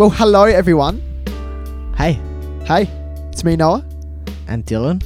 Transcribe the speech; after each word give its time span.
Well, 0.00 0.08
hello 0.08 0.44
everyone. 0.44 1.02
Hey, 1.94 2.14
Hey, 2.64 2.88
it's 3.30 3.44
me, 3.44 3.54
Noah, 3.54 3.84
and 4.48 4.64
Dylan. 4.64 5.04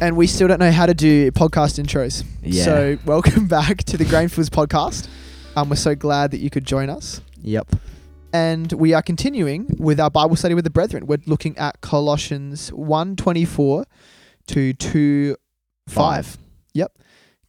and 0.00 0.16
we 0.16 0.26
still 0.26 0.48
don't 0.48 0.58
know 0.58 0.72
how 0.72 0.86
to 0.86 0.92
do 0.92 1.30
podcast 1.30 1.80
intros. 1.80 2.24
Yeah. 2.42 2.64
So, 2.64 2.98
welcome 3.06 3.46
back 3.46 3.84
to 3.84 3.96
the 3.96 4.04
Grainfields 4.04 4.48
podcast. 4.48 5.06
Um, 5.54 5.68
we're 5.68 5.76
so 5.76 5.94
glad 5.94 6.32
that 6.32 6.38
you 6.38 6.50
could 6.50 6.64
join 6.64 6.90
us. 6.90 7.20
Yep. 7.42 7.76
And 8.32 8.72
we 8.72 8.92
are 8.92 9.02
continuing 9.02 9.76
with 9.78 10.00
our 10.00 10.10
Bible 10.10 10.34
study 10.34 10.54
with 10.54 10.64
the 10.64 10.70
brethren. 10.70 11.06
We're 11.06 11.22
looking 11.24 11.56
at 11.56 11.80
Colossians 11.80 12.72
1:24 12.72 13.84
to 14.48 14.72
2 14.72 15.36
5. 15.88 16.38
Yep. 16.74 16.92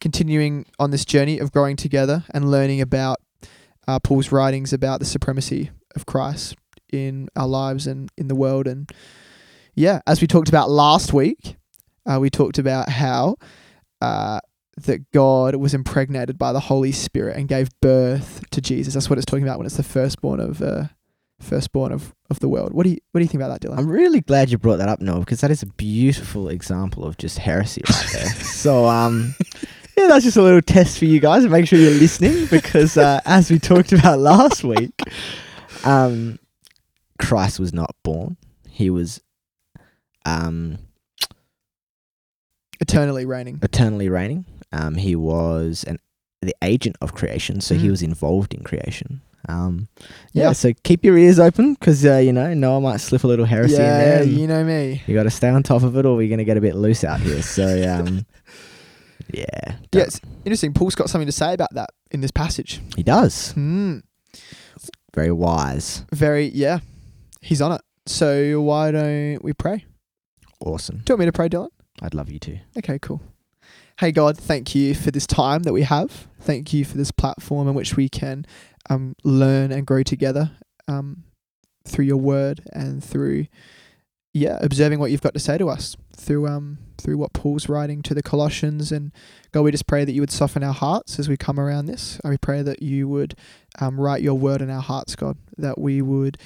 Continuing 0.00 0.66
on 0.78 0.92
this 0.92 1.04
journey 1.04 1.40
of 1.40 1.50
growing 1.50 1.74
together 1.74 2.22
and 2.32 2.48
learning 2.48 2.80
about 2.80 3.18
uh, 3.88 3.98
Paul's 3.98 4.30
writings 4.30 4.72
about 4.72 5.00
the 5.00 5.04
supremacy 5.04 5.70
of 5.98 6.06
Christ 6.06 6.54
in 6.92 7.28
our 7.36 7.48
lives 7.48 7.86
and 7.86 8.10
in 8.16 8.28
the 8.28 8.34
world. 8.34 8.66
And 8.66 8.90
yeah, 9.74 10.00
as 10.06 10.20
we 10.20 10.26
talked 10.26 10.48
about 10.48 10.70
last 10.70 11.12
week, 11.12 11.56
uh, 12.06 12.18
we 12.20 12.30
talked 12.30 12.58
about 12.58 12.88
how 12.88 13.36
uh, 14.00 14.40
that 14.78 15.10
God 15.10 15.56
was 15.56 15.74
impregnated 15.74 16.38
by 16.38 16.52
the 16.52 16.60
Holy 16.60 16.92
Spirit 16.92 17.36
and 17.36 17.48
gave 17.48 17.68
birth 17.80 18.42
to 18.50 18.60
Jesus. 18.60 18.94
That's 18.94 19.10
what 19.10 19.18
it's 19.18 19.26
talking 19.26 19.44
about 19.44 19.58
when 19.58 19.66
it's 19.66 19.76
the 19.76 19.82
firstborn 19.82 20.40
of 20.40 20.62
uh, 20.62 20.84
firstborn 21.40 21.92
of, 21.92 22.14
of 22.30 22.40
the 22.40 22.48
world. 22.48 22.72
What 22.72 22.84
do 22.84 22.90
you 22.90 22.98
what 23.12 23.20
do 23.20 23.24
you 23.24 23.28
think 23.28 23.42
about 23.42 23.60
that, 23.60 23.68
Dylan? 23.68 23.78
I'm 23.78 23.88
really 23.88 24.20
glad 24.20 24.50
you 24.50 24.58
brought 24.58 24.78
that 24.78 24.88
up, 24.88 25.00
Noah, 25.00 25.20
because 25.20 25.40
that 25.40 25.50
is 25.50 25.62
a 25.62 25.66
beautiful 25.66 26.48
example 26.48 27.04
of 27.04 27.16
just 27.16 27.38
heresy 27.38 27.82
right 27.88 28.06
there. 28.12 28.26
so, 28.30 28.86
um, 28.86 29.34
yeah, 29.96 30.08
that's 30.08 30.24
just 30.24 30.36
a 30.36 30.42
little 30.42 30.62
test 30.62 30.98
for 30.98 31.04
you 31.04 31.20
guys. 31.20 31.46
Make 31.46 31.66
sure 31.66 31.78
you're 31.78 31.90
listening 31.90 32.46
because, 32.46 32.96
uh, 32.96 33.20
as 33.24 33.50
we 33.50 33.58
talked 33.58 33.92
about 33.92 34.18
last 34.18 34.64
week, 34.64 34.94
um, 35.84 36.38
Christ 37.18 37.58
was 37.60 37.72
not 37.72 37.94
born. 38.02 38.36
He 38.68 38.90
was, 38.90 39.20
um, 40.24 40.78
Eternally 42.80 43.26
reigning. 43.26 43.58
eternally 43.62 44.08
reigning. 44.08 44.44
Um, 44.72 44.94
he 44.94 45.16
was 45.16 45.84
an 45.84 45.98
the 46.40 46.54
agent 46.62 46.94
of 47.00 47.12
creation, 47.14 47.60
so 47.60 47.74
he 47.74 47.88
Mm. 47.88 47.90
was 47.90 48.02
involved 48.02 48.54
in 48.54 48.62
creation. 48.62 49.20
Um, 49.48 49.88
yeah, 50.32 50.44
Yeah. 50.44 50.52
so 50.52 50.72
keep 50.84 51.04
your 51.04 51.18
ears 51.18 51.40
open 51.40 51.74
because 51.74 52.06
uh, 52.06 52.18
you 52.18 52.32
know 52.32 52.54
Noah 52.54 52.80
might 52.80 52.98
slip 53.00 53.24
a 53.24 53.26
little 53.26 53.46
heresy 53.46 53.74
in 53.74 53.80
there. 53.80 54.22
you 54.22 54.46
know 54.46 54.62
me. 54.62 55.02
you 55.08 55.14
got 55.14 55.24
to 55.24 55.30
stay 55.30 55.48
on 55.48 55.64
top 55.64 55.82
of 55.82 55.96
it, 55.96 56.06
or 56.06 56.14
we're 56.16 56.28
gonna 56.28 56.44
get 56.44 56.56
a 56.56 56.60
bit 56.60 56.76
loose 56.76 57.02
out 57.02 57.18
here. 57.20 57.42
So 57.42 57.64
um, 57.92 58.24
yeah, 59.32 59.44
Yeah, 59.92 60.02
it's 60.02 60.20
interesting. 60.44 60.72
Paul's 60.72 60.94
got 60.94 61.10
something 61.10 61.26
to 61.26 61.32
say 61.32 61.52
about 61.54 61.74
that 61.74 61.90
in 62.12 62.20
this 62.20 62.30
passage. 62.30 62.80
he 62.94 63.02
does. 63.02 63.50
Hmm. 63.52 63.98
Very 65.18 65.32
wise, 65.32 66.04
Very, 66.12 66.46
yeah. 66.50 66.78
He's 67.40 67.60
on 67.60 67.72
it. 67.72 67.80
So 68.06 68.60
why 68.60 68.92
don't 68.92 69.42
we 69.42 69.52
pray? 69.52 69.84
awesome. 70.60 70.98
Do 70.98 71.10
you 71.10 71.14
want 71.14 71.20
me 71.20 71.26
to 71.26 71.32
pray, 71.32 71.48
Dylan? 71.48 71.70
I'd 72.00 72.14
love 72.14 72.30
you 72.30 72.38
to. 72.38 72.58
Okay, 72.76 73.00
cool. 73.00 73.20
Hey 73.98 74.12
God, 74.12 74.38
thank 74.38 74.76
you 74.76 74.94
for 74.94 75.10
this 75.10 75.26
time 75.26 75.64
that 75.64 75.72
we 75.72 75.82
have. 75.82 76.28
Thank 76.38 76.72
you 76.72 76.84
for 76.84 76.96
this 76.96 77.10
platform 77.10 77.66
in 77.66 77.74
which 77.74 77.96
we 77.96 78.08
can 78.08 78.46
um, 78.90 79.16
learn 79.24 79.72
and 79.72 79.84
grow 79.84 80.04
together 80.04 80.52
um, 80.86 81.24
through 81.84 82.04
your 82.04 82.18
word 82.18 82.60
and 82.72 83.02
through 83.02 83.46
yeah, 84.32 84.60
observing 84.62 85.00
what 85.00 85.10
you've 85.10 85.20
got 85.20 85.34
to 85.34 85.40
say 85.40 85.58
to 85.58 85.68
us 85.68 85.96
through 86.18 86.46
um 86.48 86.78
through 86.98 87.16
what 87.16 87.32
Paul's 87.32 87.68
writing 87.68 88.02
to 88.02 88.14
the 88.14 88.22
Colossians 88.22 88.90
and 88.92 89.12
God, 89.52 89.62
we 89.62 89.70
just 89.70 89.86
pray 89.86 90.04
that 90.04 90.12
you 90.12 90.20
would 90.20 90.30
soften 90.32 90.62
our 90.64 90.74
hearts 90.74 91.18
as 91.18 91.28
we 91.28 91.36
come 91.36 91.58
around 91.60 91.86
this. 91.86 92.20
I 92.24 92.36
pray 92.36 92.62
that 92.62 92.82
you 92.82 93.08
would 93.08 93.34
um, 93.80 93.98
write 94.00 94.22
your 94.22 94.34
word 94.34 94.60
in 94.60 94.68
our 94.70 94.82
hearts, 94.82 95.16
God, 95.16 95.38
that 95.56 95.78
we 95.78 96.02
would 96.02 96.36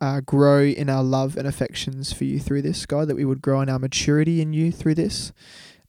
uh, 0.00 0.20
grow 0.20 0.62
in 0.62 0.88
our 0.90 1.02
love 1.02 1.36
and 1.36 1.46
affections 1.46 2.12
for 2.12 2.24
you 2.24 2.38
through 2.38 2.62
this, 2.62 2.86
God, 2.86 3.08
that 3.08 3.16
we 3.16 3.24
would 3.24 3.42
grow 3.42 3.60
in 3.62 3.68
our 3.68 3.78
maturity 3.78 4.40
in 4.40 4.52
you 4.52 4.70
through 4.70 4.94
this. 4.96 5.32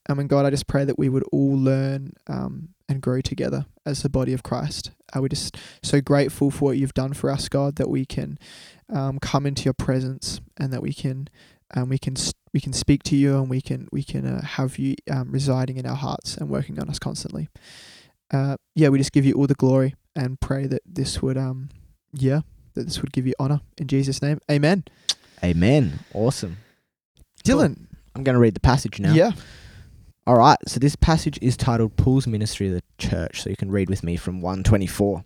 Um, 0.09 0.19
and 0.19 0.29
God, 0.29 0.45
I 0.45 0.49
just 0.49 0.67
pray 0.67 0.85
that 0.85 0.99
we 0.99 1.09
would 1.09 1.23
all 1.31 1.57
learn 1.57 2.13
um, 2.27 2.69
and 2.89 3.01
grow 3.01 3.21
together 3.21 3.65
as 3.85 4.03
the 4.03 4.09
body 4.09 4.33
of 4.33 4.43
Christ. 4.43 4.91
Uh, 5.15 5.21
we're 5.21 5.29
just 5.29 5.57
so 5.81 6.01
grateful 6.01 6.51
for 6.51 6.65
what 6.65 6.77
you've 6.77 6.93
done 6.93 7.13
for 7.13 7.29
us, 7.29 7.49
God, 7.49 7.75
that 7.77 7.89
we 7.89 8.05
can 8.05 8.37
um, 8.89 9.19
come 9.19 9.45
into 9.45 9.63
your 9.65 9.73
presence 9.73 10.41
and 10.57 10.73
that 10.73 10.81
we 10.81 10.93
can 10.93 11.29
um, 11.75 11.89
we 11.89 11.97
can 11.97 12.15
s- 12.17 12.33
we 12.53 12.61
can 12.61 12.73
speak 12.73 13.03
to 13.03 13.15
you 13.15 13.37
and 13.37 13.49
we 13.49 13.61
can 13.61 13.87
we 13.91 14.03
can 14.03 14.25
uh, 14.25 14.41
have 14.41 14.77
you 14.77 14.95
um, 15.11 15.31
residing 15.31 15.77
in 15.77 15.85
our 15.85 15.95
hearts 15.95 16.37
and 16.37 16.49
working 16.49 16.79
on 16.79 16.89
us 16.89 16.99
constantly. 16.99 17.49
Uh, 18.31 18.57
yeah, 18.75 18.89
we 18.89 18.97
just 18.97 19.11
give 19.11 19.25
you 19.25 19.33
all 19.33 19.47
the 19.47 19.55
glory 19.55 19.95
and 20.15 20.39
pray 20.39 20.67
that 20.67 20.81
this 20.85 21.21
would 21.21 21.37
um 21.37 21.69
yeah 22.13 22.41
that 22.75 22.83
this 22.85 23.01
would 23.01 23.11
give 23.11 23.25
you 23.25 23.33
honor 23.39 23.61
in 23.77 23.87
Jesus' 23.87 24.21
name. 24.21 24.39
Amen. 24.49 24.83
Amen. 25.43 25.99
Awesome. 26.13 26.57
Cool. 27.45 27.57
Dylan. 27.57 27.87
I'm 28.15 28.23
gonna 28.23 28.39
read 28.39 28.53
the 28.53 28.59
passage 28.59 28.99
now. 28.99 29.13
Yeah. 29.13 29.31
All 30.25 30.35
right. 30.35 30.57
So 30.67 30.79
this 30.79 30.95
passage 30.95 31.39
is 31.41 31.57
titled 31.57 31.97
Paul's 31.97 32.27
Ministry 32.27 32.67
of 32.67 32.73
the 32.75 32.83
Church. 32.97 33.41
So 33.41 33.49
you 33.49 33.55
can 33.55 33.71
read 33.71 33.89
with 33.89 34.03
me 34.03 34.15
from 34.15 34.39
124. 34.39 35.25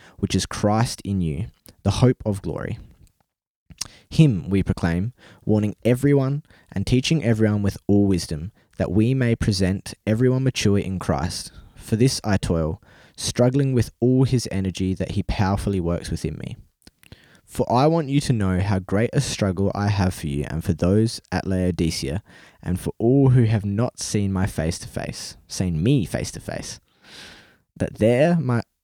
which 0.21 0.35
is 0.35 0.45
Christ 0.45 1.01
in 1.03 1.19
you, 1.19 1.47
the 1.81 1.91
hope 1.91 2.21
of 2.25 2.41
glory. 2.43 2.77
Him 4.09 4.49
we 4.49 4.61
proclaim, 4.61 5.13
warning 5.45 5.75
everyone 5.83 6.43
and 6.71 6.85
teaching 6.85 7.23
everyone 7.23 7.63
with 7.63 7.77
all 7.87 8.05
wisdom, 8.05 8.51
that 8.77 8.91
we 8.91 9.13
may 9.15 9.35
present 9.35 9.95
everyone 10.05 10.43
mature 10.43 10.77
in 10.77 10.99
Christ. 10.99 11.51
For 11.75 11.95
this 11.95 12.21
I 12.23 12.37
toil, 12.37 12.81
struggling 13.17 13.73
with 13.73 13.91
all 13.99 14.25
his 14.25 14.47
energy 14.51 14.93
that 14.93 15.11
he 15.11 15.23
powerfully 15.23 15.79
works 15.79 16.11
within 16.11 16.37
me. 16.37 16.55
For 17.45 17.69
I 17.71 17.87
want 17.87 18.09
you 18.09 18.21
to 18.21 18.33
know 18.33 18.59
how 18.59 18.79
great 18.79 19.09
a 19.13 19.21
struggle 19.21 19.71
I 19.73 19.87
have 19.87 20.13
for 20.13 20.27
you 20.27 20.45
and 20.49 20.63
for 20.63 20.73
those 20.73 21.19
at 21.31 21.47
Laodicea, 21.47 22.21
and 22.61 22.79
for 22.79 22.93
all 22.99 23.29
who 23.29 23.43
have 23.45 23.65
not 23.65 23.99
seen 23.99 24.31
my 24.31 24.45
face 24.45 24.77
to 24.79 24.87
face, 24.87 25.35
seen 25.47 25.81
me 25.81 26.05
face 26.05 26.31
to 26.31 26.39
face, 26.39 26.79
that 27.75 27.95
there 27.95 28.37
my 28.39 28.61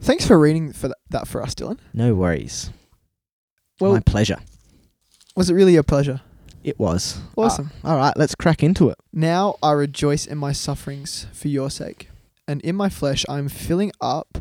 Thanks 0.00 0.26
for 0.26 0.38
reading 0.38 0.72
for 0.72 0.88
that, 0.88 0.98
that 1.10 1.28
for 1.28 1.42
us, 1.42 1.54
Dylan. 1.54 1.78
No 1.94 2.14
worries. 2.14 2.70
Well, 3.80 3.92
My 3.92 4.00
pleasure. 4.00 4.38
was 5.34 5.50
it 5.50 5.54
really 5.54 5.76
a 5.76 5.82
pleasure? 5.82 6.20
It 6.62 6.78
was. 6.78 7.18
Awesome. 7.36 7.70
Uh, 7.84 7.88
all 7.90 7.96
right, 7.96 8.16
let's 8.16 8.34
crack 8.34 8.62
into 8.62 8.88
it. 8.88 8.98
Now 9.12 9.56
I 9.62 9.72
rejoice 9.72 10.26
in 10.26 10.38
my 10.38 10.52
sufferings 10.52 11.26
for 11.32 11.48
your 11.48 11.70
sake, 11.70 12.08
and 12.48 12.60
in 12.62 12.74
my 12.76 12.88
flesh 12.88 13.24
I 13.28 13.38
am 13.38 13.48
filling 13.48 13.92
up 14.00 14.38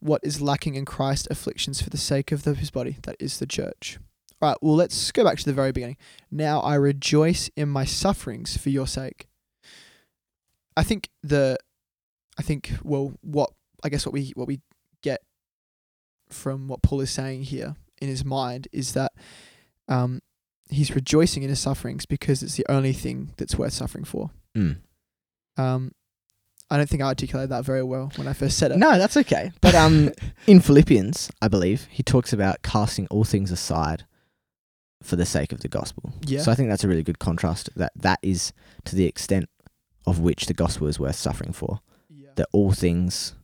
what 0.00 0.20
is 0.24 0.40
lacking 0.40 0.74
in 0.74 0.84
Christ's 0.84 1.28
afflictions 1.30 1.80
for 1.80 1.90
the 1.90 1.96
sake 1.98 2.30
of 2.32 2.42
the, 2.44 2.54
his 2.54 2.70
body, 2.70 2.96
that 3.04 3.16
is 3.18 3.38
the 3.38 3.46
church. 3.46 3.98
All 4.42 4.50
right, 4.50 4.58
well, 4.60 4.74
let's 4.74 5.10
go 5.12 5.24
back 5.24 5.38
to 5.38 5.44
the 5.44 5.52
very 5.52 5.72
beginning. 5.72 5.96
Now 6.30 6.60
I 6.60 6.74
rejoice 6.74 7.48
in 7.56 7.68
my 7.68 7.84
sufferings 7.84 8.56
for 8.56 8.68
your 8.70 8.86
sake. 8.86 9.26
I 10.76 10.82
think 10.82 11.08
the, 11.22 11.56
I 12.38 12.42
think, 12.42 12.72
well, 12.82 13.14
what, 13.22 13.50
I 13.82 13.88
guess 13.88 14.04
what 14.04 14.12
we, 14.12 14.32
what 14.36 14.46
we 14.46 14.60
from 16.28 16.68
what 16.68 16.82
Paul 16.82 17.00
is 17.00 17.10
saying 17.10 17.44
here 17.44 17.76
in 18.00 18.08
his 18.08 18.24
mind 18.24 18.68
is 18.72 18.92
that 18.92 19.12
um, 19.88 20.20
he's 20.68 20.94
rejoicing 20.94 21.42
in 21.42 21.48
his 21.48 21.60
sufferings 21.60 22.06
because 22.06 22.42
it's 22.42 22.56
the 22.56 22.66
only 22.68 22.92
thing 22.92 23.32
that's 23.36 23.56
worth 23.56 23.72
suffering 23.72 24.04
for. 24.04 24.30
Mm. 24.56 24.78
Um, 25.56 25.92
I 26.70 26.76
don't 26.76 26.88
think 26.88 27.02
I 27.02 27.06
articulated 27.06 27.50
that 27.50 27.64
very 27.64 27.82
well 27.82 28.10
when 28.16 28.26
I 28.26 28.32
first 28.32 28.58
said 28.58 28.72
it. 28.72 28.78
No, 28.78 28.98
that's 28.98 29.16
okay. 29.16 29.52
But 29.60 29.74
um, 29.74 30.10
in 30.46 30.60
Philippians, 30.60 31.30
I 31.40 31.48
believe 31.48 31.86
he 31.90 32.02
talks 32.02 32.32
about 32.32 32.62
casting 32.62 33.06
all 33.08 33.24
things 33.24 33.52
aside 33.52 34.04
for 35.02 35.16
the 35.16 35.26
sake 35.26 35.52
of 35.52 35.60
the 35.60 35.68
gospel. 35.68 36.12
Yeah. 36.26 36.40
So 36.40 36.50
I 36.50 36.54
think 36.56 36.68
that's 36.68 36.82
a 36.82 36.88
really 36.88 37.04
good 37.04 37.20
contrast. 37.20 37.70
That 37.76 37.92
that 37.94 38.18
is 38.22 38.52
to 38.84 38.96
the 38.96 39.04
extent 39.04 39.48
of 40.06 40.18
which 40.18 40.46
the 40.46 40.54
gospel 40.54 40.88
is 40.88 40.98
worth 40.98 41.16
suffering 41.16 41.52
for. 41.52 41.80
Yeah. 42.08 42.30
That 42.34 42.48
all 42.52 42.72
things 42.72 43.34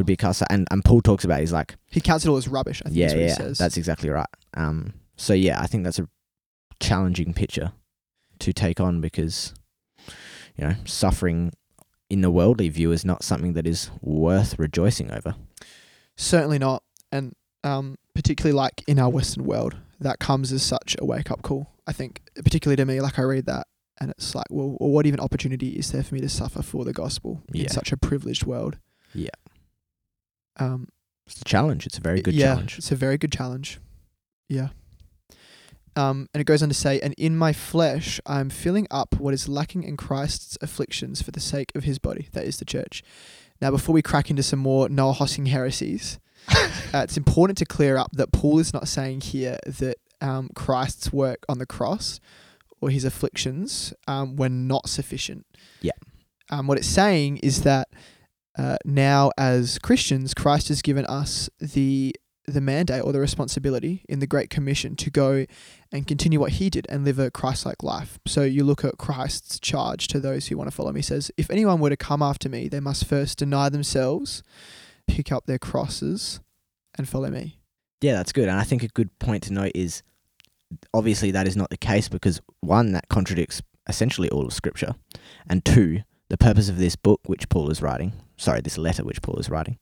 would 0.00 0.06
be 0.06 0.16
cast. 0.16 0.42
And 0.50 0.66
and 0.70 0.84
Paul 0.84 1.00
talks 1.02 1.24
about. 1.24 1.38
it, 1.38 1.42
He's 1.42 1.52
like, 1.52 1.76
He 1.90 2.00
counts 2.00 2.24
it 2.24 2.28
all 2.30 2.36
as 2.38 2.48
rubbish. 2.48 2.80
I 2.84 2.88
think 2.88 2.96
yeah, 2.98 3.06
is 3.06 3.12
what 3.12 3.20
yeah, 3.20 3.28
he 3.28 3.34
says. 3.34 3.58
that's 3.58 3.76
exactly 3.76 4.08
right. 4.10 4.26
Um, 4.54 4.94
so 5.16 5.32
yeah, 5.34 5.60
I 5.60 5.66
think 5.66 5.84
that's 5.84 5.98
a 5.98 6.08
challenging 6.80 7.34
picture 7.34 7.72
to 8.38 8.52
take 8.52 8.80
on 8.80 9.00
because 9.02 9.52
you 10.56 10.64
know 10.66 10.74
suffering 10.84 11.52
in 12.08 12.22
the 12.22 12.30
worldly 12.30 12.68
view 12.70 12.90
is 12.90 13.04
not 13.04 13.22
something 13.22 13.52
that 13.52 13.66
is 13.66 13.90
worth 14.00 14.58
rejoicing 14.58 15.10
over. 15.12 15.34
certainly 16.16 16.58
not, 16.58 16.82
and 17.12 17.34
um, 17.62 17.96
particularly 18.14 18.54
like 18.56 18.82
in 18.88 18.98
our 18.98 19.10
Western 19.10 19.44
world, 19.44 19.76
that 20.00 20.18
comes 20.18 20.52
as 20.52 20.62
such 20.62 20.96
a 20.98 21.04
wake 21.04 21.30
up 21.30 21.42
call. 21.42 21.70
I 21.86 21.92
think, 21.92 22.22
particularly 22.36 22.76
to 22.76 22.84
me, 22.84 23.00
like 23.00 23.18
I 23.18 23.22
read 23.22 23.46
that, 23.46 23.66
and 24.00 24.10
it's 24.10 24.34
like, 24.34 24.46
well, 24.50 24.76
well 24.80 24.90
what 24.90 25.06
even 25.06 25.20
opportunity 25.20 25.70
is 25.70 25.92
there 25.92 26.02
for 26.02 26.14
me 26.14 26.20
to 26.22 26.28
suffer 26.28 26.62
for 26.62 26.84
the 26.84 26.92
gospel 26.92 27.42
Yeah. 27.52 27.64
in 27.64 27.68
such 27.68 27.92
a 27.92 27.96
privileged 27.96 28.44
world? 28.46 28.78
Yeah. 29.14 29.28
Um, 30.60 30.88
It's 31.26 31.40
a 31.40 31.44
challenge. 31.44 31.86
It's 31.86 31.98
a 31.98 32.00
very 32.00 32.20
good 32.22 32.34
yeah, 32.34 32.54
challenge. 32.54 32.78
It's 32.78 32.92
a 32.92 32.96
very 32.96 33.18
good 33.18 33.32
challenge. 33.32 33.80
Yeah. 34.48 34.68
Um, 35.96 36.28
and 36.32 36.40
it 36.40 36.44
goes 36.44 36.62
on 36.62 36.68
to 36.68 36.74
say, 36.74 37.00
and 37.00 37.14
in 37.18 37.36
my 37.36 37.52
flesh, 37.52 38.20
I 38.24 38.40
am 38.40 38.50
filling 38.50 38.86
up 38.90 39.16
what 39.18 39.34
is 39.34 39.48
lacking 39.48 39.82
in 39.82 39.96
Christ's 39.96 40.56
afflictions 40.60 41.20
for 41.20 41.30
the 41.30 41.40
sake 41.40 41.72
of 41.74 41.84
his 41.84 41.98
body, 41.98 42.28
that 42.32 42.44
is 42.44 42.58
the 42.58 42.64
church. 42.64 43.02
Now, 43.60 43.70
before 43.70 43.92
we 43.92 44.02
crack 44.02 44.30
into 44.30 44.42
some 44.42 44.60
more 44.60 44.88
Noah 44.88 45.12
Hossing 45.12 45.46
heresies, 45.46 46.18
uh, 46.48 47.02
it's 47.04 47.16
important 47.16 47.58
to 47.58 47.64
clear 47.64 47.96
up 47.96 48.12
that 48.12 48.32
Paul 48.32 48.58
is 48.58 48.72
not 48.72 48.88
saying 48.88 49.22
here 49.22 49.58
that 49.66 49.96
um, 50.20 50.48
Christ's 50.54 51.12
work 51.12 51.44
on 51.48 51.58
the 51.58 51.66
cross 51.66 52.20
or 52.80 52.90
his 52.90 53.04
afflictions 53.04 53.92
um, 54.06 54.36
were 54.36 54.48
not 54.48 54.88
sufficient. 54.88 55.46
Yeah. 55.80 55.92
Um, 56.50 56.66
what 56.66 56.78
it's 56.78 56.86
saying 56.86 57.38
is 57.38 57.62
that 57.62 57.88
uh, 58.60 58.76
now, 58.84 59.30
as 59.38 59.78
Christians, 59.78 60.34
Christ 60.34 60.68
has 60.68 60.82
given 60.82 61.06
us 61.06 61.48
the 61.58 62.14
the 62.46 62.60
mandate 62.60 63.04
or 63.04 63.12
the 63.12 63.20
responsibility 63.20 64.04
in 64.08 64.18
the 64.18 64.26
Great 64.26 64.50
Commission 64.50 64.96
to 64.96 65.08
go 65.08 65.46
and 65.92 66.06
continue 66.06 66.40
what 66.40 66.52
he 66.52 66.68
did 66.68 66.84
and 66.88 67.04
live 67.04 67.18
a 67.18 67.30
Christ 67.30 67.64
like 67.64 67.82
life. 67.82 68.18
So 68.26 68.42
you 68.42 68.64
look 68.64 68.84
at 68.84 68.98
Christ's 68.98 69.60
charge 69.60 70.08
to 70.08 70.18
those 70.18 70.48
who 70.48 70.56
want 70.56 70.68
to 70.68 70.74
follow 70.74 70.90
him. 70.90 70.96
He 70.96 71.02
says, 71.02 71.30
If 71.36 71.48
anyone 71.48 71.78
were 71.78 71.90
to 71.90 71.96
come 71.96 72.22
after 72.22 72.48
me, 72.48 72.68
they 72.68 72.80
must 72.80 73.06
first 73.06 73.38
deny 73.38 73.68
themselves, 73.68 74.42
pick 75.06 75.30
up 75.30 75.46
their 75.46 75.58
crosses, 75.58 76.40
and 76.98 77.08
follow 77.08 77.30
me. 77.30 77.60
Yeah, 78.00 78.14
that's 78.14 78.32
good. 78.32 78.48
And 78.48 78.58
I 78.58 78.64
think 78.64 78.82
a 78.82 78.88
good 78.88 79.16
point 79.20 79.44
to 79.44 79.52
note 79.52 79.72
is 79.74 80.02
obviously 80.92 81.30
that 81.30 81.46
is 81.46 81.56
not 81.56 81.70
the 81.70 81.76
case 81.78 82.08
because 82.08 82.40
one, 82.60 82.92
that 82.92 83.08
contradicts 83.08 83.62
essentially 83.88 84.28
all 84.28 84.44
of 84.44 84.52
Scripture, 84.52 84.96
and 85.48 85.64
two, 85.64 86.02
the 86.28 86.38
purpose 86.38 86.68
of 86.68 86.78
this 86.78 86.96
book, 86.96 87.20
which 87.26 87.48
Paul 87.48 87.70
is 87.70 87.80
writing, 87.82 88.12
sorry, 88.40 88.60
this 88.60 88.78
letter 88.78 89.04
which 89.04 89.22
Paul 89.22 89.36
is 89.36 89.50
writing, 89.50 89.78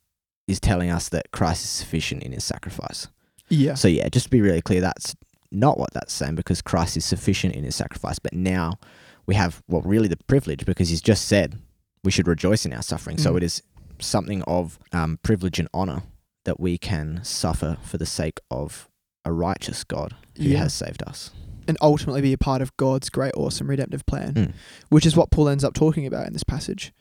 is 0.47 0.59
telling 0.59 0.89
us 0.89 1.09
that 1.09 1.31
Christ 1.31 1.63
is 1.63 1.69
sufficient 1.69 2.23
in 2.23 2.31
his 2.31 2.43
sacrifice. 2.43 3.07
Yeah. 3.49 3.73
So, 3.75 3.87
yeah, 3.87 4.09
just 4.09 4.25
to 4.25 4.29
be 4.29 4.41
really 4.41 4.61
clear, 4.61 4.81
that's 4.81 5.15
not 5.51 5.79
what 5.79 5.93
that's 5.93 6.13
saying 6.13 6.35
because 6.35 6.61
Christ 6.61 6.97
is 6.97 7.05
sufficient 7.05 7.55
in 7.55 7.63
his 7.63 7.75
sacrifice. 7.75 8.19
But 8.19 8.33
now 8.33 8.77
we 9.25 9.35
have, 9.35 9.63
well, 9.67 9.81
really 9.81 10.07
the 10.07 10.17
privilege 10.27 10.65
because 10.65 10.89
he's 10.89 11.01
just 11.01 11.25
said 11.27 11.57
we 12.03 12.11
should 12.11 12.27
rejoice 12.27 12.65
in 12.65 12.73
our 12.73 12.81
suffering. 12.83 13.17
So 13.17 13.33
Mm. 13.33 13.37
it 13.37 13.43
is 13.43 13.63
something 13.99 14.41
of 14.43 14.77
um, 14.91 15.19
privilege 15.23 15.57
and 15.59 15.67
honor 15.73 16.03
that 16.45 16.59
we 16.59 16.77
can 16.77 17.19
suffer 17.23 17.77
for 17.83 17.97
the 17.97 18.05
sake 18.05 18.39
of 18.51 18.87
a 19.25 19.31
righteous 19.33 19.83
God 19.83 20.15
who 20.37 20.43
Yeah. 20.43 20.59
has 20.59 20.73
saved 20.73 21.01
us. 21.03 21.31
and 21.67 21.77
ultimately 21.81 22.21
be 22.21 22.33
a 22.33 22.37
part 22.37 22.63
of 22.63 22.75
God's 22.77 23.11
great, 23.11 23.31
awesome 23.37 23.69
redemptive 23.69 24.03
plan, 24.07 24.33
Mm. 24.33 24.53
which 24.89 25.05
is 25.05 25.15
what 25.15 25.29
Paul 25.29 25.49
ends 25.49 25.63
up 25.63 25.75
talking 25.75 26.07
about 26.07 26.25
in 26.25 26.33
this 26.33 26.43
passage. 26.43 26.91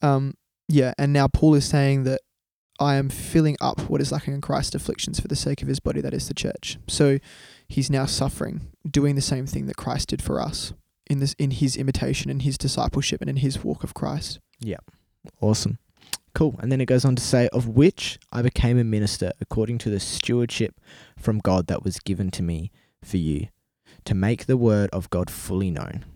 Um, 0.00 0.34
yeah, 0.72 0.94
and 0.96 1.12
now 1.12 1.28
Paul 1.28 1.54
is 1.54 1.66
saying 1.66 2.04
that 2.04 2.22
I 2.80 2.96
am 2.96 3.10
filling 3.10 3.58
up 3.60 3.90
what 3.90 4.00
is 4.00 4.10
lacking 4.10 4.32
in 4.32 4.40
Christ's 4.40 4.74
afflictions 4.74 5.20
for 5.20 5.28
the 5.28 5.36
sake 5.36 5.60
of 5.60 5.68
his 5.68 5.80
body, 5.80 6.00
that 6.00 6.14
is 6.14 6.28
the 6.28 6.34
church. 6.34 6.78
So 6.88 7.18
he's 7.68 7.90
now 7.90 8.06
suffering, 8.06 8.72
doing 8.90 9.14
the 9.14 9.20
same 9.20 9.46
thing 9.46 9.66
that 9.66 9.76
Christ 9.76 10.08
did 10.08 10.22
for 10.22 10.40
us 10.40 10.72
in 11.10 11.18
this 11.18 11.34
in 11.34 11.50
his 11.50 11.76
imitation, 11.76 12.30
and 12.30 12.40
his 12.40 12.56
discipleship, 12.56 13.20
and 13.20 13.28
in 13.28 13.36
his 13.36 13.62
walk 13.62 13.84
of 13.84 13.92
Christ. 13.92 14.40
Yeah. 14.60 14.78
Awesome. 15.42 15.78
Cool. 16.34 16.56
And 16.60 16.72
then 16.72 16.80
it 16.80 16.86
goes 16.86 17.04
on 17.04 17.16
to 17.16 17.22
say, 17.22 17.48
Of 17.52 17.68
which 17.68 18.18
I 18.32 18.40
became 18.40 18.78
a 18.78 18.84
minister 18.84 19.32
according 19.42 19.76
to 19.78 19.90
the 19.90 20.00
stewardship 20.00 20.80
from 21.18 21.38
God 21.38 21.66
that 21.66 21.84
was 21.84 21.98
given 21.98 22.30
to 22.30 22.42
me 22.42 22.70
for 23.04 23.18
you, 23.18 23.48
to 24.06 24.14
make 24.14 24.46
the 24.46 24.56
word 24.56 24.88
of 24.90 25.10
God 25.10 25.28
fully 25.28 25.70
known. 25.70 26.06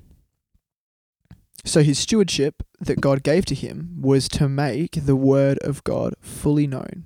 So 1.67 1.83
his 1.83 1.99
stewardship 1.99 2.63
that 2.81 3.01
God 3.01 3.23
gave 3.23 3.45
to 3.47 3.55
him 3.55 3.97
was 4.01 4.29
to 4.31 4.49
make 4.49 4.93
the 5.05 5.17
word 5.17 5.59
of 5.59 5.83
God 5.85 6.15
fully 6.21 6.67
known. 6.67 7.05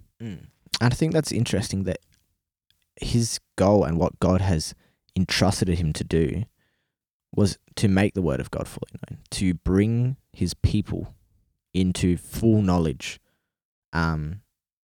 And 0.81 0.93
I 0.93 0.97
think 0.97 1.13
that's 1.13 1.33
interesting 1.33 1.85
that 1.85 1.99
his 3.01 3.41
goal 3.57 3.85
and 3.85 3.99
what 3.99 4.21
God 4.21 4.41
has 4.43 4.75
entrusted 5.17 5.69
him 5.69 5.93
to 5.95 6.05
do 6.05 6.45
was 7.35 7.59
to 7.77 7.89
make 7.89 8.15
the 8.15 8.23
word 8.23 8.41
of 8.41 8.51
God 8.51 8.67
fully 8.69 8.91
known, 9.09 9.19
to 9.31 9.55
bring 9.55 10.17
his 10.33 10.53
people 10.55 11.15
into 11.73 12.17
full 12.17 12.61
knowledge 12.63 13.21
um, 13.93 14.43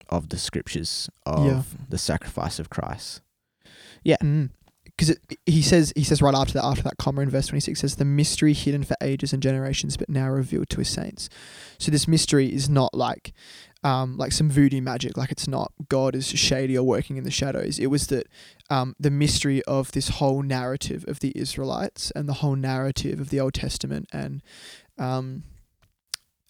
of 0.08 0.30
the 0.30 0.38
scriptures 0.38 1.08
of 1.26 1.46
Yeah. 1.46 1.62
the 1.88 1.98
sacrifice 1.98 2.58
of 2.58 2.70
Christ. 2.70 3.20
Because 5.00 5.16
he 5.46 5.62
says 5.62 5.94
he 5.96 6.04
says 6.04 6.20
right 6.20 6.34
after 6.34 6.52
that 6.52 6.64
after 6.64 6.82
that 6.82 6.98
comma 6.98 7.22
in 7.22 7.30
verse 7.30 7.46
twenty 7.46 7.60
six 7.60 7.80
says 7.80 7.96
the 7.96 8.04
mystery 8.04 8.52
hidden 8.52 8.84
for 8.84 8.96
ages 9.00 9.32
and 9.32 9.42
generations 9.42 9.96
but 9.96 10.10
now 10.10 10.28
revealed 10.28 10.68
to 10.68 10.76
his 10.76 10.90
saints. 10.90 11.30
So 11.78 11.90
this 11.90 12.06
mystery 12.06 12.52
is 12.52 12.68
not 12.68 12.92
like 12.92 13.32
um, 13.82 14.18
like 14.18 14.32
some 14.32 14.50
voodoo 14.50 14.82
magic. 14.82 15.16
Like 15.16 15.32
it's 15.32 15.48
not 15.48 15.72
God 15.88 16.14
is 16.14 16.28
shady 16.28 16.76
or 16.76 16.82
working 16.82 17.16
in 17.16 17.24
the 17.24 17.30
shadows. 17.30 17.78
It 17.78 17.86
was 17.86 18.08
that 18.08 18.26
um, 18.68 18.94
the 19.00 19.10
mystery 19.10 19.62
of 19.62 19.92
this 19.92 20.10
whole 20.10 20.42
narrative 20.42 21.06
of 21.08 21.20
the 21.20 21.32
Israelites 21.34 22.12
and 22.14 22.28
the 22.28 22.34
whole 22.34 22.56
narrative 22.56 23.20
of 23.20 23.30
the 23.30 23.40
Old 23.40 23.54
Testament 23.54 24.06
and 24.12 24.42
um, 24.98 25.44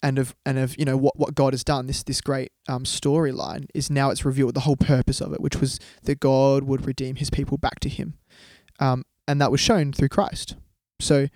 and 0.03 0.19
of 0.19 0.35
and 0.45 0.57
of 0.57 0.77
you 0.77 0.83
know 0.83 0.97
what 0.97 1.17
what 1.17 1.35
God 1.35 1.53
has 1.53 1.63
done. 1.63 1.87
This 1.87 2.03
this 2.03 2.19
great 2.19 2.51
um, 2.67 2.83
storyline 2.83 3.67
is 3.73 3.89
now 3.89 4.09
it's 4.09 4.25
revealed 4.25 4.55
the 4.55 4.61
whole 4.61 4.75
purpose 4.75 5.21
of 5.21 5.31
it, 5.31 5.39
which 5.39 5.61
was 5.61 5.79
that 6.03 6.19
God 6.19 6.63
would 6.63 6.85
redeem 6.85 7.15
His 7.15 7.29
people 7.29 7.57
back 7.57 7.79
to 7.79 7.87
Him, 7.89 8.15
um, 8.79 9.03
and 9.27 9.41
that 9.41 9.51
was 9.51 9.59
shown 9.59 9.93
through 9.93 10.09
Christ. 10.09 10.55
So 10.99 11.27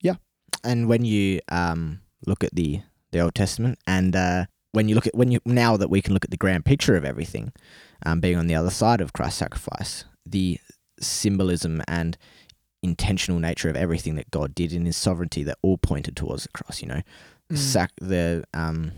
yeah. 0.00 0.16
and 0.64 0.88
when 0.88 1.04
you 1.04 1.40
um 1.48 2.00
look 2.26 2.44
at 2.44 2.54
the 2.54 2.82
the 3.10 3.20
Old 3.20 3.34
Testament 3.34 3.78
and 3.86 4.16
uh, 4.16 4.46
when 4.72 4.88
you 4.88 4.94
look 4.94 5.06
at 5.06 5.14
when 5.14 5.30
you 5.30 5.40
now 5.44 5.76
that 5.76 5.90
we 5.90 6.02
can 6.02 6.14
look 6.14 6.24
at 6.24 6.30
the 6.30 6.36
grand 6.36 6.64
picture 6.64 6.96
of 6.96 7.04
everything, 7.04 7.52
um, 8.04 8.20
being 8.20 8.36
on 8.36 8.46
the 8.46 8.54
other 8.54 8.70
side 8.70 9.00
of 9.00 9.12
Christ's 9.12 9.38
sacrifice, 9.38 10.04
the 10.24 10.58
symbolism 11.00 11.82
and 11.86 12.16
intentional 12.82 13.38
nature 13.38 13.68
of 13.68 13.76
everything 13.76 14.16
that 14.16 14.30
God 14.30 14.54
did 14.54 14.72
in 14.72 14.86
His 14.86 14.96
sovereignty 14.96 15.42
that 15.44 15.58
all 15.62 15.78
pointed 15.78 16.16
towards 16.16 16.44
the 16.44 16.48
cross. 16.48 16.80
You 16.82 16.88
know, 16.88 17.02
mm, 17.50 17.58
sac 17.58 17.92
the 18.00 18.44
um 18.54 18.92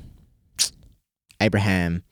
Abraham 1.40 2.04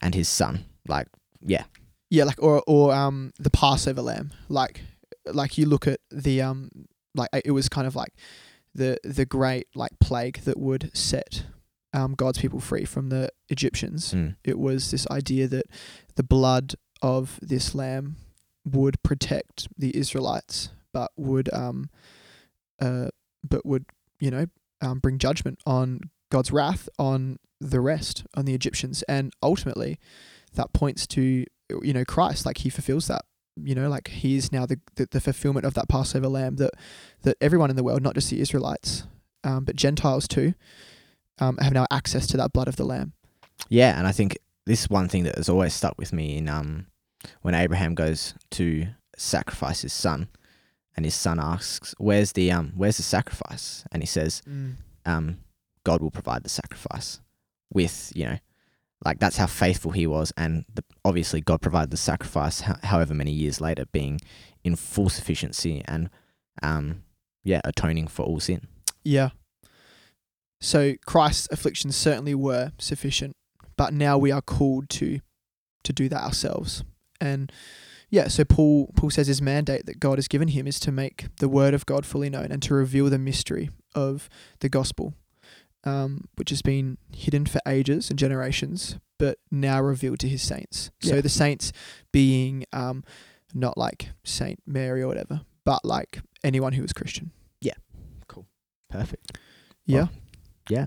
and 0.00 0.14
his 0.14 0.28
son, 0.28 0.64
like 0.86 1.08
yeah, 1.40 1.64
yeah, 2.10 2.24
like 2.24 2.42
or 2.42 2.62
or 2.66 2.94
um 2.94 3.32
the 3.38 3.50
Passover 3.50 4.02
lamb, 4.02 4.32
like 4.48 4.82
like 5.26 5.58
you 5.58 5.66
look 5.66 5.86
at 5.86 6.00
the 6.10 6.42
um 6.42 6.70
like 7.14 7.30
it 7.44 7.52
was 7.52 7.68
kind 7.68 7.86
of 7.86 7.96
like 7.96 8.12
the 8.74 8.98
the 9.04 9.24
great 9.24 9.68
like 9.74 9.92
plague 10.00 10.40
that 10.44 10.58
would 10.58 10.90
set 10.94 11.44
um 11.92 12.14
God's 12.14 12.38
people 12.38 12.60
free 12.60 12.84
from 12.84 13.08
the 13.08 13.30
Egyptians. 13.48 14.12
mm, 14.12 14.36
it 14.44 14.58
was 14.58 14.90
this 14.90 15.06
idea 15.10 15.48
that 15.48 15.66
the 16.16 16.22
blood 16.22 16.74
of 17.02 17.38
this 17.42 17.74
lamb 17.74 18.16
would 18.64 19.02
protect 19.02 19.68
the 19.76 19.96
Israelites, 19.96 20.70
but 20.92 21.12
would 21.16 21.52
um, 21.52 21.90
uh, 22.80 23.08
but 23.48 23.64
would 23.66 23.84
you 24.20 24.30
know 24.30 24.46
um, 24.80 24.98
bring 24.98 25.18
judgment 25.18 25.58
on 25.66 26.00
God's 26.30 26.50
wrath 26.50 26.88
on 26.98 27.38
the 27.60 27.80
rest 27.80 28.24
on 28.34 28.44
the 28.44 28.54
Egyptians, 28.54 29.02
and 29.04 29.32
ultimately 29.42 29.98
that 30.54 30.72
points 30.72 31.06
to 31.08 31.44
you 31.82 31.92
know 31.92 32.04
Christ, 32.04 32.46
like 32.46 32.58
he 32.58 32.70
fulfills 32.70 33.06
that. 33.08 33.22
You 33.56 33.74
know, 33.74 33.88
like 33.88 34.08
he 34.08 34.36
is 34.36 34.50
now 34.50 34.66
the, 34.66 34.80
the 34.96 35.06
the 35.10 35.20
fulfillment 35.20 35.64
of 35.64 35.74
that 35.74 35.88
Passover 35.88 36.28
lamb 36.28 36.56
that 36.56 36.72
that 37.22 37.36
everyone 37.40 37.70
in 37.70 37.76
the 37.76 37.84
world, 37.84 38.02
not 38.02 38.14
just 38.14 38.30
the 38.30 38.40
Israelites, 38.40 39.04
um, 39.44 39.64
but 39.64 39.76
Gentiles 39.76 40.26
too, 40.26 40.54
um, 41.38 41.56
have 41.58 41.72
now 41.72 41.86
access 41.90 42.26
to 42.28 42.36
that 42.36 42.52
blood 42.52 42.66
of 42.68 42.76
the 42.76 42.84
lamb. 42.84 43.12
yeah, 43.68 43.96
and 43.96 44.06
I 44.06 44.12
think 44.12 44.38
this 44.66 44.80
is 44.82 44.90
one 44.90 45.08
thing 45.08 45.24
that 45.24 45.36
has 45.36 45.48
always 45.48 45.74
stuck 45.74 45.94
with 45.98 46.12
me 46.12 46.36
in 46.36 46.48
um 46.48 46.86
when 47.42 47.54
Abraham 47.54 47.94
goes 47.94 48.34
to 48.50 48.88
sacrifice 49.16 49.82
his 49.82 49.92
son, 49.92 50.28
and 50.96 51.04
his 51.04 51.14
son 51.14 51.38
asks, 51.38 51.94
"Where's 51.98 52.32
the 52.32 52.50
um 52.50 52.72
Where's 52.76 52.96
the 52.96 53.02
sacrifice?" 53.04 53.84
and 53.92 54.02
he 54.02 54.06
says, 54.06 54.42
um, 55.06 55.38
God 55.84 56.00
will 56.02 56.10
provide 56.10 56.42
the 56.42 56.48
sacrifice 56.48 57.20
with, 57.72 58.10
you 58.16 58.24
know, 58.24 58.38
like 59.04 59.18
that's 59.18 59.36
how 59.36 59.46
faithful 59.46 59.90
he 59.90 60.06
was. 60.06 60.32
And 60.36 60.64
the, 60.74 60.84
obviously, 61.04 61.40
God 61.40 61.60
provided 61.60 61.90
the 61.90 61.96
sacrifice 61.96 62.62
ho- 62.62 62.76
however 62.82 63.14
many 63.14 63.32
years 63.32 63.60
later, 63.60 63.84
being 63.92 64.20
in 64.62 64.76
full 64.76 65.08
sufficiency 65.08 65.82
and, 65.86 66.10
um, 66.62 67.02
yeah, 67.42 67.60
atoning 67.64 68.08
for 68.08 68.22
all 68.22 68.40
sin. 68.40 68.66
Yeah. 69.04 69.30
So 70.60 70.94
Christ's 71.04 71.48
afflictions 71.50 71.94
certainly 71.94 72.34
were 72.34 72.72
sufficient, 72.78 73.36
but 73.76 73.92
now 73.92 74.16
we 74.16 74.32
are 74.32 74.42
called 74.42 74.88
to 74.90 75.20
to 75.82 75.92
do 75.92 76.08
that 76.08 76.22
ourselves. 76.22 76.82
And 77.20 77.52
yeah, 78.08 78.28
so 78.28 78.44
Paul 78.44 78.90
Paul 78.96 79.10
says 79.10 79.26
his 79.26 79.42
mandate 79.42 79.84
that 79.86 80.00
God 80.00 80.16
has 80.18 80.28
given 80.28 80.48
him 80.48 80.66
is 80.66 80.80
to 80.80 80.92
make 80.92 81.26
the 81.38 81.48
word 81.48 81.74
of 81.74 81.84
God 81.84 82.06
fully 82.06 82.30
known 82.30 82.50
and 82.50 82.62
to 82.62 82.74
reveal 82.74 83.10
the 83.10 83.18
mystery 83.18 83.68
of 83.94 84.30
the 84.60 84.68
gospel, 84.68 85.14
um, 85.84 86.28
which 86.36 86.50
has 86.50 86.62
been 86.62 86.98
hidden 87.12 87.46
for 87.46 87.60
ages 87.66 88.10
and 88.10 88.18
generations, 88.18 88.98
but 89.18 89.38
now 89.50 89.80
revealed 89.80 90.18
to 90.20 90.28
his 90.28 90.42
saints. 90.42 90.90
So 91.00 91.20
the 91.20 91.28
saints 91.28 91.72
being 92.12 92.64
um, 92.72 93.04
not 93.54 93.78
like 93.78 94.10
Saint 94.24 94.60
Mary 94.66 95.02
or 95.02 95.08
whatever, 95.08 95.42
but 95.64 95.84
like 95.84 96.20
anyone 96.42 96.72
who 96.72 96.82
was 96.82 96.92
Christian. 96.92 97.30
Yeah. 97.60 97.74
Cool. 98.28 98.46
Perfect. 98.90 99.38
Yeah. 99.86 100.06
Yeah. 100.68 100.86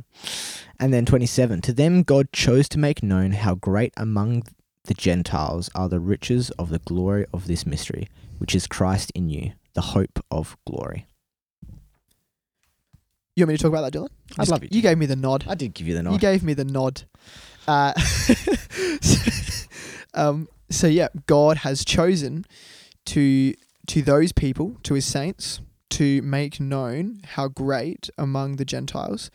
And 0.79 0.93
then 0.93 1.05
27. 1.05 1.61
To 1.61 1.73
them, 1.73 2.03
God 2.03 2.31
chose 2.31 2.67
to 2.69 2.79
make 2.79 3.01
known 3.03 3.31
how 3.31 3.55
great 3.55 3.93
among 3.97 4.43
the 4.85 4.93
Gentiles 4.93 5.69
are 5.75 5.89
the 5.89 5.99
riches 5.99 6.49
of 6.51 6.69
the 6.69 6.79
glory 6.79 7.25
of 7.33 7.47
this 7.47 7.65
mystery, 7.65 8.07
which 8.39 8.55
is 8.55 8.67
Christ 8.67 9.11
in 9.13 9.29
you, 9.29 9.53
the 9.73 9.81
hope 9.81 10.23
of 10.31 10.57
glory. 10.65 11.07
You 13.37 13.43
want 13.43 13.49
me 13.49 13.57
to 13.57 13.61
talk 13.61 13.69
about 13.69 13.91
that, 13.91 13.93
Dylan? 13.95 14.09
Just- 14.35 14.49
love 14.49 14.63
you. 14.63 14.69
You 14.71 14.81
gave 14.81 14.97
me 14.97 15.05
the 15.05 15.15
nod. 15.15 15.45
I 15.47 15.53
did 15.53 15.75
give 15.75 15.87
you 15.87 15.93
the 15.93 16.01
nod. 16.01 16.13
You 16.13 16.17
gave 16.17 16.41
me 16.41 16.55
the 16.55 16.65
nod. 16.65 17.03
Uh, 17.67 17.93
so, 19.01 19.67
um, 20.15 20.47
so 20.71 20.87
yeah, 20.87 21.09
God 21.27 21.57
has 21.57 21.85
chosen 21.85 22.45
to 23.05 23.53
to 23.85 24.01
those 24.01 24.31
people, 24.31 24.77
to 24.81 24.95
His 24.95 25.05
saints, 25.05 25.61
to 25.91 26.23
make 26.23 26.59
known 26.59 27.21
how 27.35 27.47
great 27.47 28.09
among 28.17 28.55
the 28.55 28.65
Gentiles. 28.65 29.29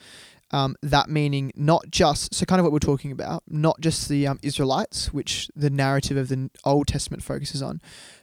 Um, 0.51 0.75
that 0.83 1.09
meaning 1.09 1.53
not 1.55 1.89
just 1.89 2.35
so 2.35 2.45
kind 2.45 2.59
of 2.59 2.65
what 2.65 2.73
we're 2.73 2.81
talking 2.81 3.13
about, 3.13 3.45
not 3.47 3.81
just 3.81 4.09
the 4.09 4.27
um, 4.27 4.41
Israelites, 4.43 5.13
which 5.13 5.49
the 5.55 5.71
narrative 5.71 6.17
of 6.17 6.29
the 6.29 6.51
Old 6.65 6.89
Testament 6.89 7.23
focuses 7.23 7.63
on, 7.63 7.81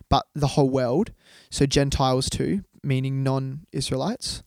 but 0.10 0.28
the 0.36 0.48
whole 0.48 0.70
world. 0.70 1.14
So 1.50 1.66
Gentiles 1.66 2.30
too, 2.30 2.66
meaning 2.84 3.24
non-Israelites, 3.24 4.44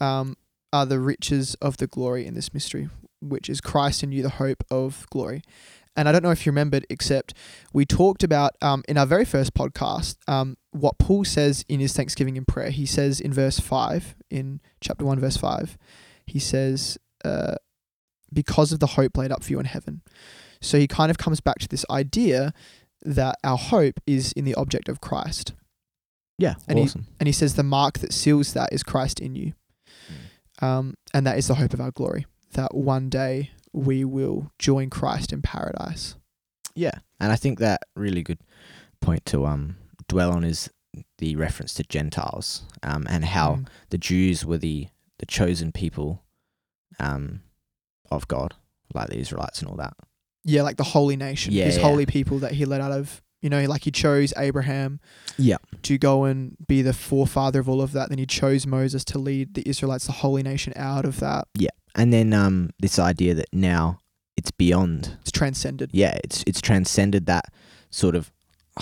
um, 0.00 0.36
are 0.76 0.86
the 0.86 1.00
riches 1.00 1.54
of 1.62 1.76
the 1.78 1.86
glory 1.86 2.26
in 2.26 2.34
this 2.34 2.52
mystery, 2.52 2.88
which 3.20 3.48
is 3.48 3.60
Christ 3.60 4.02
in 4.02 4.12
you, 4.12 4.22
the 4.22 4.28
hope 4.44 4.62
of 4.70 5.06
glory. 5.10 5.42
And 5.98 6.08
I 6.08 6.12
don't 6.12 6.22
know 6.22 6.30
if 6.30 6.44
you 6.44 6.52
remembered, 6.52 6.84
except 6.90 7.32
we 7.72 7.86
talked 7.86 8.22
about 8.22 8.52
um, 8.60 8.82
in 8.86 8.98
our 8.98 9.06
very 9.06 9.24
first 9.24 9.54
podcast 9.54 10.16
um, 10.28 10.58
what 10.72 10.98
Paul 10.98 11.24
says 11.24 11.64
in 11.68 11.80
his 11.80 11.94
Thanksgiving 11.94 12.36
in 12.36 12.44
prayer. 12.44 12.68
He 12.70 12.84
says 12.84 13.18
in 13.20 13.32
verse 13.32 13.58
5, 13.58 14.14
in 14.30 14.60
chapter 14.82 15.06
1, 15.06 15.18
verse 15.18 15.38
5, 15.38 15.78
he 16.26 16.38
says, 16.38 16.98
uh, 17.24 17.54
because 18.32 18.72
of 18.72 18.80
the 18.80 18.88
hope 18.88 19.16
laid 19.16 19.32
up 19.32 19.42
for 19.42 19.50
you 19.52 19.58
in 19.58 19.64
heaven. 19.64 20.02
So 20.60 20.78
he 20.78 20.86
kind 20.86 21.10
of 21.10 21.16
comes 21.16 21.40
back 21.40 21.58
to 21.60 21.68
this 21.68 21.86
idea 21.88 22.52
that 23.02 23.36
our 23.42 23.56
hope 23.56 23.98
is 24.06 24.32
in 24.32 24.44
the 24.44 24.54
object 24.54 24.88
of 24.90 25.00
Christ. 25.00 25.54
yeah, 26.38 26.56
And 26.68 26.78
he- 26.78 26.84
awesome. 26.84 27.06
And 27.18 27.26
he 27.26 27.32
says 27.32 27.54
the 27.54 27.62
mark 27.62 28.00
that 28.00 28.12
seals 28.12 28.52
that 28.52 28.70
is 28.70 28.82
Christ 28.82 29.18
in 29.20 29.34
you. 29.34 29.54
Um, 30.62 30.94
and 31.12 31.26
that 31.26 31.38
is 31.38 31.48
the 31.48 31.54
hope 31.56 31.74
of 31.74 31.80
our 31.80 31.90
glory, 31.90 32.26
that 32.52 32.74
one 32.74 33.08
day 33.10 33.50
we 33.72 34.04
will 34.04 34.50
join 34.58 34.88
Christ 34.90 35.32
in 35.32 35.42
paradise. 35.42 36.14
Yeah, 36.74 36.98
and 37.20 37.30
I 37.32 37.36
think 37.36 37.58
that 37.58 37.82
really 37.94 38.22
good 38.22 38.38
point 39.00 39.24
to 39.26 39.46
um 39.46 39.76
dwell 40.08 40.32
on 40.32 40.44
is 40.44 40.70
the 41.18 41.36
reference 41.36 41.74
to 41.74 41.82
Gentiles 41.84 42.62
um 42.82 43.06
and 43.10 43.24
how 43.24 43.56
Mm. 43.56 43.68
the 43.90 43.98
Jews 43.98 44.44
were 44.46 44.58
the 44.58 44.88
the 45.18 45.26
chosen 45.26 45.72
people 45.72 46.22
um 46.98 47.40
of 48.10 48.28
God, 48.28 48.54
like 48.94 49.08
the 49.08 49.18
Israelites 49.18 49.60
and 49.60 49.68
all 49.68 49.76
that. 49.76 49.94
Yeah, 50.44 50.62
like 50.62 50.76
the 50.76 50.84
holy 50.84 51.16
nation, 51.16 51.52
Yeah, 51.52 51.64
his 51.64 51.76
yeah. 51.76 51.82
holy 51.82 52.06
people 52.06 52.38
that 52.38 52.52
he 52.52 52.64
led 52.64 52.80
out 52.80 52.92
of, 52.92 53.20
you 53.46 53.50
know, 53.50 53.64
like 53.74 53.84
he 53.84 53.92
chose 53.92 54.32
Abraham 54.36 54.98
Yeah. 55.38 55.58
to 55.82 55.96
go 55.98 56.24
and 56.24 56.56
be 56.66 56.82
the 56.82 56.92
forefather 56.92 57.60
of 57.60 57.68
all 57.68 57.80
of 57.80 57.92
that. 57.92 58.08
Then 58.08 58.18
he 58.18 58.26
chose 58.26 58.66
Moses 58.66 59.04
to 59.04 59.18
lead 59.28 59.54
the 59.54 59.62
Israelites, 59.72 60.06
the 60.06 60.12
holy 60.24 60.42
nation, 60.42 60.72
out 60.74 61.04
of 61.04 61.20
that. 61.20 61.42
Yeah. 61.54 61.74
And 61.94 62.12
then 62.12 62.32
um 62.32 62.70
this 62.80 62.98
idea 62.98 63.34
that 63.34 63.50
now 63.52 64.00
it's 64.36 64.50
beyond 64.50 65.16
It's 65.22 65.30
transcended. 65.40 65.90
yeah, 65.92 66.14
it's 66.24 66.42
it's 66.48 66.60
transcended 66.60 67.26
that 67.26 67.44
sort 67.90 68.16
of 68.16 68.32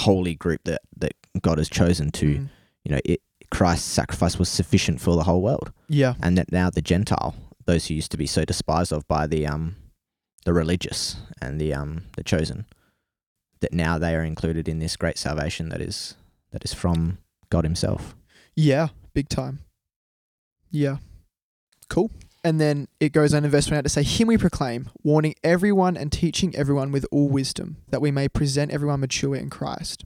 holy 0.06 0.34
group 0.34 0.60
that 0.64 0.80
that 1.02 1.12
God 1.46 1.58
has 1.58 1.68
chosen 1.68 2.10
to, 2.20 2.26
Mm. 2.26 2.48
you 2.84 2.90
know, 2.92 3.00
it 3.04 3.20
Christ's 3.50 3.86
sacrifice 4.00 4.38
was 4.38 4.48
sufficient 4.48 5.00
for 5.00 5.14
the 5.16 5.24
whole 5.24 5.42
world. 5.42 5.68
Yeah. 5.88 6.14
and 6.22 6.36
that 6.38 6.50
now 6.50 6.70
the 6.70 6.82
Gentile, 6.92 7.34
those 7.66 7.86
who 7.86 7.94
used 8.00 8.10
to 8.12 8.16
be 8.16 8.26
so 8.26 8.44
despised 8.44 8.92
of 8.96 9.06
by 9.16 9.26
the 9.26 9.46
um 9.46 9.76
the 10.46 10.52
religious 10.52 11.16
and 11.42 11.60
the 11.60 11.72
um 11.80 11.90
the 12.16 12.24
chosen, 12.24 12.66
that 13.64 13.72
now 13.72 13.96
they 13.96 14.14
are 14.14 14.22
included 14.22 14.68
in 14.68 14.78
this 14.78 14.94
great 14.94 15.16
salvation 15.16 15.70
that 15.70 15.80
is 15.80 16.16
that 16.52 16.64
is 16.66 16.74
from 16.74 17.16
God 17.48 17.64
Himself. 17.64 18.14
Yeah, 18.54 18.88
big 19.14 19.30
time. 19.30 19.60
Yeah. 20.70 20.98
Cool. 21.88 22.10
And 22.44 22.60
then 22.60 22.88
it 23.00 23.12
goes 23.12 23.32
on 23.32 23.42
in 23.44 23.50
verse 23.50 23.66
28 23.66 23.82
to 23.84 23.88
say, 23.88 24.02
Him 24.02 24.28
we 24.28 24.36
proclaim, 24.36 24.90
warning 25.02 25.34
everyone 25.42 25.96
and 25.96 26.12
teaching 26.12 26.54
everyone 26.54 26.92
with 26.92 27.06
all 27.10 27.28
wisdom, 27.28 27.78
that 27.88 28.02
we 28.02 28.10
may 28.10 28.28
present 28.28 28.70
everyone 28.70 29.00
mature 29.00 29.34
in 29.34 29.48
Christ. 29.48 30.04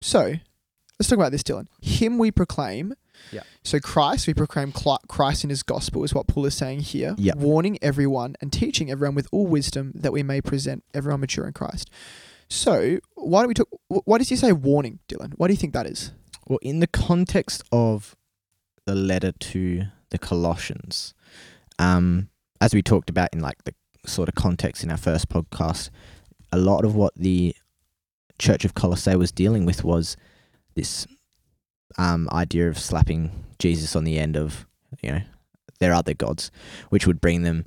So, 0.00 0.36
let's 0.98 1.10
talk 1.10 1.18
about 1.18 1.30
this, 1.30 1.42
Dylan. 1.42 1.66
Him 1.82 2.16
we 2.16 2.30
proclaim. 2.30 2.94
Yeah. 3.30 3.42
So, 3.62 3.80
Christ, 3.80 4.26
we 4.26 4.32
proclaim 4.32 4.72
Christ 4.72 5.44
in 5.44 5.50
his 5.50 5.62
gospel, 5.62 6.04
is 6.04 6.14
what 6.14 6.26
Paul 6.26 6.46
is 6.46 6.54
saying 6.54 6.80
here. 6.80 7.14
Yeah. 7.18 7.34
Warning 7.36 7.78
everyone 7.82 8.34
and 8.40 8.50
teaching 8.50 8.90
everyone 8.90 9.14
with 9.14 9.28
all 9.30 9.46
wisdom, 9.46 9.92
that 9.94 10.12
we 10.12 10.22
may 10.22 10.40
present 10.40 10.84
everyone 10.94 11.20
mature 11.20 11.46
in 11.46 11.52
Christ. 11.52 11.90
So, 12.50 12.98
why 13.14 13.42
don't 13.42 13.48
we 13.48 13.54
talk? 13.54 13.68
Why 13.88 14.18
does 14.18 14.28
he 14.28 14.36
say 14.36 14.50
warning, 14.50 14.98
Dylan? 15.08 15.34
What 15.36 15.46
do 15.46 15.52
you 15.52 15.56
think 15.56 15.72
that 15.72 15.86
is? 15.86 16.12
Well, 16.48 16.58
in 16.62 16.80
the 16.80 16.88
context 16.88 17.62
of 17.70 18.16
the 18.86 18.96
letter 18.96 19.30
to 19.30 19.84
the 20.10 20.18
Colossians, 20.18 21.14
um, 21.78 22.28
as 22.60 22.74
we 22.74 22.82
talked 22.82 23.08
about 23.08 23.28
in 23.32 23.38
like 23.38 23.62
the 23.64 23.74
sort 24.04 24.28
of 24.28 24.34
context 24.34 24.82
in 24.82 24.90
our 24.90 24.96
first 24.96 25.28
podcast, 25.28 25.90
a 26.52 26.58
lot 26.58 26.84
of 26.84 26.96
what 26.96 27.14
the 27.14 27.54
Church 28.40 28.64
of 28.64 28.74
Colossae 28.74 29.14
was 29.14 29.30
dealing 29.30 29.64
with 29.64 29.84
was 29.84 30.16
this 30.74 31.06
um, 31.98 32.28
idea 32.32 32.68
of 32.68 32.80
slapping 32.80 33.30
Jesus 33.60 33.94
on 33.94 34.02
the 34.02 34.18
end 34.18 34.36
of, 34.36 34.66
you 35.02 35.12
know, 35.12 35.22
their 35.78 35.94
other 35.94 36.14
gods, 36.14 36.50
which 36.88 37.06
would 37.06 37.20
bring 37.20 37.42
them 37.42 37.64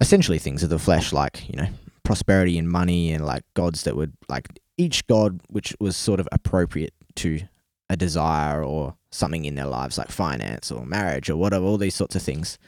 essentially 0.00 0.38
things 0.38 0.64
of 0.64 0.70
the 0.70 0.78
flesh, 0.78 1.12
like, 1.12 1.48
you 1.48 1.56
know, 1.56 1.68
prosperity 2.04 2.56
and 2.58 2.68
money 2.68 3.12
and 3.12 3.24
like 3.24 3.42
gods 3.54 3.82
that 3.82 3.96
would, 3.96 4.12
like, 4.28 4.60
each 4.76 5.06
god 5.06 5.40
which 5.48 5.72
was 5.78 5.96
sort 5.96 6.18
of 6.18 6.28
appropriate 6.32 6.92
to 7.14 7.40
a 7.88 7.96
desire 7.96 8.64
or 8.64 8.96
something 9.12 9.44
in 9.44 9.54
their 9.54 9.66
lives, 9.66 9.98
like 9.98 10.10
finance 10.10 10.70
or 10.72 10.84
marriage 10.84 11.30
or 11.30 11.36
whatever, 11.36 11.64
all 11.64 11.78
these 11.78 11.94
sorts 11.94 12.16
of 12.16 12.22
things. 12.22 12.58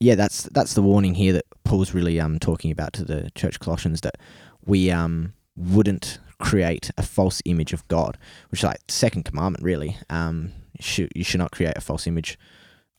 Yeah, 0.00 0.14
that's 0.14 0.44
that's 0.44 0.74
the 0.74 0.82
warning 0.82 1.14
here 1.14 1.32
that 1.34 1.46
Paul's 1.64 1.94
really 1.94 2.20
um 2.20 2.38
talking 2.38 2.70
about 2.70 2.92
to 2.94 3.04
the 3.04 3.30
church 3.34 3.60
Colossians 3.60 4.00
that 4.02 4.16
we 4.64 4.90
um 4.90 5.32
wouldn't 5.56 6.18
create 6.38 6.90
a 6.98 7.02
false 7.02 7.40
image 7.44 7.72
of 7.72 7.86
God, 7.88 8.18
which 8.50 8.60
is 8.60 8.64
like 8.64 8.80
second 8.88 9.24
commandment 9.24 9.64
really. 9.64 9.96
Um, 10.10 10.52
you 10.78 10.82
should 10.82 11.12
you 11.14 11.24
should 11.24 11.40
not 11.40 11.52
create 11.52 11.76
a 11.76 11.80
false 11.80 12.06
image 12.06 12.38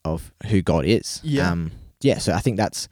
of 0.04 0.32
who 0.46 0.62
God 0.62 0.84
is. 0.84 1.20
Yeah. 1.22 1.50
Um, 1.50 1.72
yeah. 2.00 2.18
So 2.18 2.32
I 2.32 2.40
think 2.40 2.56
that's 2.56 2.88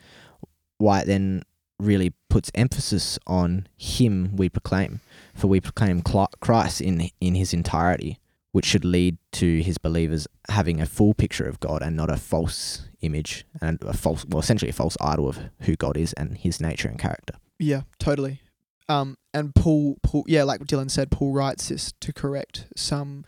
why 0.79 1.05
then 1.05 1.43
really 1.79 2.13
puts 2.31 2.51
emphasis 2.55 3.19
on 3.27 3.69
Him 3.77 4.37
we 4.37 4.49
proclaim, 4.49 5.01
for 5.35 5.49
we 5.49 5.61
proclaim 5.61 6.03
Christ 6.03 6.81
in 6.81 7.11
in 7.21 7.35
His 7.35 7.53
entirety, 7.53 8.19
which 8.53 8.67
should 8.67 8.85
lead 8.85 9.19
to 9.33 9.61
His 9.63 9.79
believers 9.79 10.27
having 10.49 10.81
a 10.81 10.87
full 10.87 11.15
picture 11.15 11.47
of 11.47 11.61
God 11.61 11.83
and 11.83 11.97
not 11.97 12.11
a 12.11 12.17
false 12.17 12.89
image 13.03 13.45
and 13.61 13.79
a 13.83 13.93
false, 13.93 14.25
well, 14.25 14.41
essentially 14.41 14.71
a 14.71 14.75
false 14.75 14.97
idol 15.01 15.29
of 15.29 15.39
who 15.61 15.77
God 15.77 15.97
is 15.97 16.13
and 16.15 16.39
His 16.39 16.61
nature 16.61 16.89
and 16.89 16.99
character. 16.99 17.35
Yeah, 17.59 17.83
totally. 17.99 18.41
Um, 18.89 19.17
and 19.35 19.55
Paul, 19.55 19.97
Paul, 20.03 20.25
yeah, 20.29 20.45
like 20.45 20.61
Dylan 20.61 20.91
said, 20.91 21.11
Paul 21.11 21.33
writes 21.33 21.69
this 21.69 21.93
to 22.01 22.13
correct 22.13 22.67
some 22.77 23.25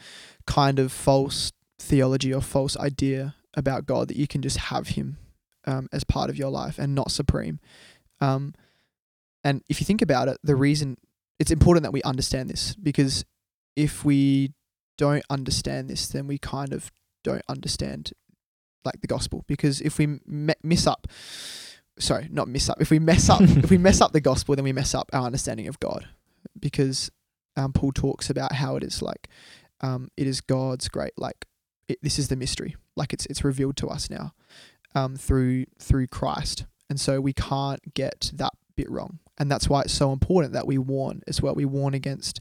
kind 0.46 0.78
of 0.78 0.92
false 0.92 1.52
theology 1.78 2.32
or 2.32 2.40
false 2.40 2.76
idea 2.76 3.34
about 3.54 3.86
God 3.86 4.08
that 4.08 4.16
you 4.16 4.26
can 4.28 4.40
just 4.40 4.56
have 4.56 4.88
Him 4.88 5.18
um, 5.64 5.88
as 5.92 6.04
part 6.04 6.30
of 6.30 6.36
your 6.36 6.50
life 6.50 6.78
and 6.78 6.94
not 6.94 7.10
supreme. 7.10 7.60
Um, 8.20 8.54
and 9.44 9.62
if 9.68 9.80
you 9.80 9.86
think 9.86 10.02
about 10.02 10.28
it, 10.28 10.38
the 10.42 10.56
reason 10.56 10.96
it's 11.38 11.50
important 11.50 11.84
that 11.84 11.92
we 11.92 12.02
understand 12.02 12.50
this 12.50 12.74
because 12.74 13.24
if 13.76 14.04
we 14.04 14.52
don't 14.96 15.24
understand 15.30 15.88
this, 15.88 16.08
then 16.08 16.26
we 16.26 16.38
kind 16.38 16.72
of 16.72 16.90
don't 17.22 17.42
understand 17.48 18.12
like 18.84 19.00
the 19.00 19.06
gospel. 19.06 19.44
Because 19.46 19.80
if 19.80 19.98
we 19.98 20.18
me- 20.26 20.54
miss 20.62 20.86
up 20.86 21.06
sorry 22.00 22.28
not 22.30 22.46
miss 22.46 22.68
up 22.68 22.80
if 22.80 22.92
we 22.92 23.00
mess 23.00 23.28
up 23.28 23.40
if 23.42 23.70
we 23.70 23.76
mess 23.76 24.00
up 24.00 24.12
the 24.12 24.20
gospel 24.20 24.54
then 24.54 24.62
we 24.62 24.72
mess 24.72 24.94
up 24.94 25.10
our 25.12 25.24
understanding 25.26 25.66
of 25.68 25.80
god. 25.80 26.08
Because 26.58 27.10
um, 27.56 27.72
paul 27.72 27.92
talks 27.92 28.30
about 28.30 28.52
how 28.52 28.76
it 28.76 28.84
is 28.84 29.02
like 29.02 29.28
um, 29.80 30.10
it 30.16 30.26
is 30.26 30.40
god's 30.40 30.88
great 30.88 31.12
like 31.16 31.44
it, 31.88 31.98
this 32.02 32.18
is 32.18 32.28
the 32.28 32.36
mystery. 32.36 32.76
Like 32.96 33.12
it's 33.12 33.26
it's 33.26 33.44
revealed 33.44 33.76
to 33.78 33.88
us 33.88 34.10
now 34.10 34.32
um, 34.94 35.16
through 35.16 35.66
through 35.78 36.06
christ 36.08 36.66
and 36.90 36.98
so 37.00 37.20
we 37.20 37.32
can't 37.32 37.94
get 37.94 38.30
that 38.34 38.52
bit 38.76 38.90
wrong 38.90 39.18
and 39.38 39.50
that's 39.50 39.68
why 39.68 39.82
it's 39.82 39.92
so 39.92 40.12
important 40.12 40.52
that 40.52 40.66
we 40.66 40.78
warn 40.78 41.22
as 41.26 41.40
well 41.42 41.54
we 41.54 41.64
warn 41.64 41.94
against 41.94 42.40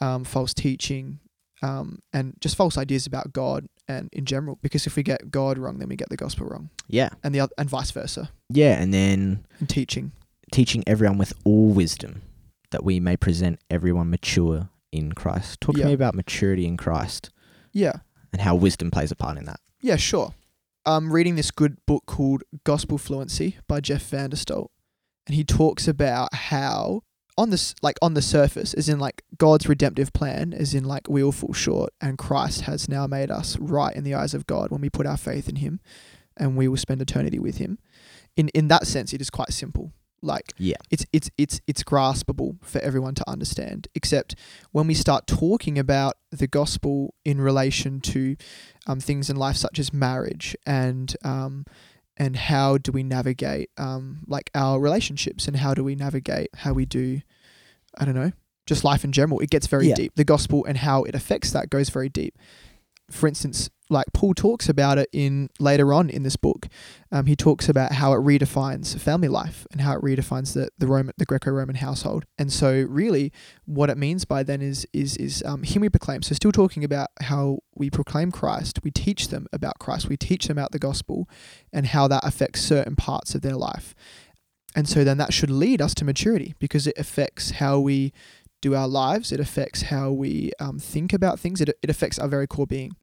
um, 0.00 0.24
false 0.24 0.54
teaching 0.54 1.18
um, 1.62 2.00
and 2.12 2.34
just 2.40 2.56
false 2.56 2.76
ideas 2.76 3.06
about 3.06 3.32
God 3.32 3.68
and 3.86 4.08
in 4.12 4.24
general. 4.24 4.58
Because 4.62 4.84
if 4.88 4.96
we 4.96 5.04
get 5.04 5.30
God 5.30 5.58
wrong, 5.58 5.78
then 5.78 5.88
we 5.88 5.94
get 5.94 6.08
the 6.08 6.16
gospel 6.16 6.46
wrong, 6.46 6.70
Yeah. 6.88 7.10
and 7.22 7.32
the 7.32 7.38
other, 7.38 7.52
and 7.56 7.70
vice 7.70 7.92
versa. 7.92 8.30
Yeah. 8.48 8.80
And 8.82 8.92
then 8.92 9.44
And 9.60 9.68
teaching, 9.68 10.10
teaching 10.50 10.82
everyone 10.88 11.18
with 11.18 11.32
all 11.44 11.68
wisdom 11.68 12.22
that 12.72 12.82
we 12.82 12.98
may 12.98 13.16
present 13.16 13.60
everyone 13.70 14.10
mature 14.10 14.70
in 14.90 15.12
Christ. 15.12 15.60
Talk 15.60 15.76
Yeah. 15.76 15.82
to 15.84 15.88
me 15.90 15.94
about 15.94 16.16
maturity 16.16 16.66
in 16.66 16.76
Christ 16.76 17.30
yeah, 17.72 17.92
and 18.32 18.42
how 18.42 18.56
wisdom 18.56 18.90
plays 18.90 19.12
a 19.12 19.16
part 19.16 19.38
in 19.38 19.44
that. 19.44 19.60
yeah, 19.82 19.96
sure. 19.96 20.34
I'm 20.84 21.12
reading 21.12 21.36
this 21.36 21.52
good 21.52 21.76
book 21.86 22.06
called 22.06 22.42
Gospel 22.64 22.98
Fluency 22.98 23.58
by 23.68 23.80
Jeff 23.80 24.02
Vanderstelt, 24.10 24.68
and 25.26 25.36
he 25.36 25.44
talks 25.44 25.86
about 25.86 26.34
how 26.34 27.02
on 27.38 27.50
this 27.50 27.76
like 27.82 27.96
on 28.02 28.14
the 28.14 28.22
surface, 28.22 28.74
as 28.74 28.88
in 28.88 28.98
like 28.98 29.22
God's 29.38 29.68
redemptive 29.68 30.12
plan, 30.12 30.52
as 30.52 30.74
in 30.74 30.84
like 30.84 31.08
we 31.08 31.22
all 31.22 31.30
fall 31.30 31.52
short, 31.52 31.90
and 32.00 32.18
Christ 32.18 32.62
has 32.62 32.88
now 32.88 33.06
made 33.06 33.30
us 33.30 33.56
right 33.58 33.94
in 33.94 34.02
the 34.02 34.14
eyes 34.14 34.34
of 34.34 34.46
God 34.46 34.72
when 34.72 34.80
we 34.80 34.90
put 34.90 35.06
our 35.06 35.16
faith 35.16 35.48
in 35.48 35.56
Him, 35.56 35.80
and 36.36 36.56
we 36.56 36.66
will 36.66 36.76
spend 36.76 37.00
eternity 37.00 37.38
with 37.38 37.58
Him. 37.58 37.78
In 38.36 38.48
in 38.48 38.66
that 38.66 38.88
sense, 38.88 39.12
it 39.12 39.20
is 39.20 39.30
quite 39.30 39.52
simple. 39.52 39.92
Like 40.22 40.52
Yeah. 40.56 40.76
it's 40.90 41.04
it's 41.12 41.30
it's 41.36 41.60
it's 41.66 41.82
graspable 41.82 42.56
for 42.64 42.78
everyone 42.80 43.14
to 43.16 43.28
understand. 43.28 43.88
Except 43.94 44.34
when 44.70 44.86
we 44.86 44.94
start 44.94 45.26
talking 45.26 45.78
about 45.78 46.14
the 46.30 46.46
gospel 46.46 47.14
in 47.24 47.40
relation 47.40 48.00
to 48.00 48.36
um, 48.86 49.00
things 49.00 49.28
in 49.28 49.36
life 49.36 49.56
such 49.56 49.78
as 49.78 49.92
marriage 49.92 50.56
and 50.64 51.14
um, 51.24 51.64
and 52.16 52.36
how 52.36 52.78
do 52.78 52.92
we 52.92 53.02
navigate 53.02 53.70
um, 53.78 54.20
like 54.26 54.50
our 54.54 54.78
relationships 54.80 55.48
and 55.48 55.56
how 55.56 55.74
do 55.74 55.82
we 55.82 55.94
navigate 55.96 56.48
how 56.58 56.72
we 56.72 56.86
do 56.86 57.20
I 57.98 58.04
don't 58.04 58.14
know 58.14 58.32
just 58.64 58.84
life 58.84 59.02
in 59.02 59.10
general. 59.10 59.40
It 59.40 59.50
gets 59.50 59.66
very 59.66 59.88
Yeah. 59.88 59.96
deep. 59.96 60.12
The 60.14 60.22
gospel 60.24 60.64
and 60.66 60.78
how 60.78 61.02
it 61.02 61.16
affects 61.16 61.50
that 61.50 61.68
goes 61.68 61.90
very 61.90 62.08
deep. 62.08 62.38
For 63.12 63.28
instance, 63.28 63.70
like 63.92 64.06
Paul 64.12 64.34
talks 64.34 64.68
about 64.68 64.98
it 64.98 65.08
in 65.12 65.50
later 65.60 65.92
on 65.92 66.10
in 66.10 66.22
this 66.22 66.36
book. 66.36 66.66
Um, 67.12 67.26
he 67.26 67.36
talks 67.36 67.68
about 67.68 67.92
how 67.92 68.14
it 68.14 68.20
redefines 68.20 68.98
family 68.98 69.28
life 69.28 69.66
and 69.70 69.82
how 69.82 69.94
it 69.94 70.02
redefines 70.02 70.54
the 70.54 70.70
the 70.78 70.86
Roman 70.86 71.14
the 71.18 71.26
Greco-Roman 71.26 71.76
household. 71.76 72.24
And 72.38 72.52
so, 72.52 72.86
really, 72.88 73.32
what 73.66 73.90
it 73.90 73.98
means 73.98 74.24
by 74.24 74.42
then 74.42 74.62
is 74.62 74.86
is 74.92 75.16
is 75.18 75.42
um, 75.46 75.62
him 75.62 75.82
we 75.82 75.88
proclaim. 75.90 76.22
So, 76.22 76.34
still 76.34 76.52
talking 76.52 76.82
about 76.82 77.08
how 77.20 77.58
we 77.76 77.90
proclaim 77.90 78.32
Christ, 78.32 78.80
we 78.82 78.90
teach 78.90 79.28
them 79.28 79.46
about 79.52 79.78
Christ, 79.78 80.08
we 80.08 80.16
teach 80.16 80.48
them 80.48 80.58
about 80.58 80.72
the 80.72 80.78
gospel, 80.78 81.28
and 81.72 81.86
how 81.86 82.08
that 82.08 82.24
affects 82.24 82.62
certain 82.62 82.96
parts 82.96 83.34
of 83.34 83.42
their 83.42 83.56
life. 83.56 83.94
And 84.74 84.88
so, 84.88 85.04
then 85.04 85.18
that 85.18 85.34
should 85.34 85.50
lead 85.50 85.82
us 85.82 85.94
to 85.96 86.04
maturity 86.04 86.54
because 86.58 86.86
it 86.86 86.96
affects 86.96 87.52
how 87.52 87.78
we 87.78 88.12
do 88.62 88.74
our 88.74 88.88
lives. 88.88 89.32
It 89.32 89.40
affects 89.40 89.82
how 89.82 90.12
we 90.12 90.52
um, 90.58 90.78
think 90.78 91.12
about 91.12 91.38
things. 91.38 91.60
It 91.60 91.76
it 91.82 91.90
affects 91.90 92.18
our 92.18 92.28
very 92.28 92.46
core 92.46 92.66
being. 92.66 92.96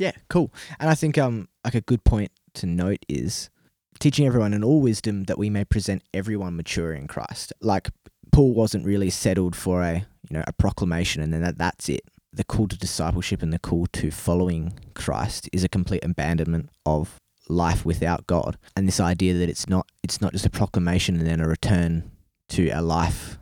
Yeah, 0.00 0.12
cool. 0.30 0.50
And 0.80 0.88
I 0.88 0.94
think 0.94 1.18
um 1.18 1.48
like 1.62 1.74
a 1.74 1.82
good 1.82 2.04
point 2.04 2.32
to 2.54 2.66
note 2.66 3.04
is 3.06 3.50
teaching 3.98 4.26
everyone 4.26 4.54
in 4.54 4.64
all 4.64 4.80
wisdom 4.80 5.24
that 5.24 5.36
we 5.36 5.50
may 5.50 5.62
present 5.62 6.02
everyone 6.14 6.56
mature 6.56 6.94
in 6.94 7.06
Christ. 7.06 7.52
Like 7.60 7.90
Paul 8.32 8.54
wasn't 8.54 8.86
really 8.86 9.10
settled 9.10 9.54
for 9.54 9.82
a 9.82 10.06
you 10.30 10.38
know 10.38 10.44
a 10.46 10.54
proclamation 10.54 11.22
and 11.22 11.34
then 11.34 11.42
that, 11.42 11.58
that's 11.58 11.90
it. 11.90 12.00
The 12.32 12.44
call 12.44 12.66
to 12.68 12.78
discipleship 12.78 13.42
and 13.42 13.52
the 13.52 13.58
call 13.58 13.88
to 13.92 14.10
following 14.10 14.72
Christ 14.94 15.50
is 15.52 15.64
a 15.64 15.68
complete 15.68 16.02
abandonment 16.02 16.70
of 16.86 17.20
life 17.50 17.84
without 17.84 18.26
God. 18.26 18.56
And 18.74 18.88
this 18.88 19.00
idea 19.00 19.34
that 19.34 19.50
it's 19.50 19.68
not 19.68 19.86
it's 20.02 20.22
not 20.22 20.32
just 20.32 20.46
a 20.46 20.50
proclamation 20.50 21.18
and 21.18 21.26
then 21.26 21.40
a 21.40 21.46
return 21.46 22.10
to 22.48 22.70
a 22.70 22.80
life 22.80 23.36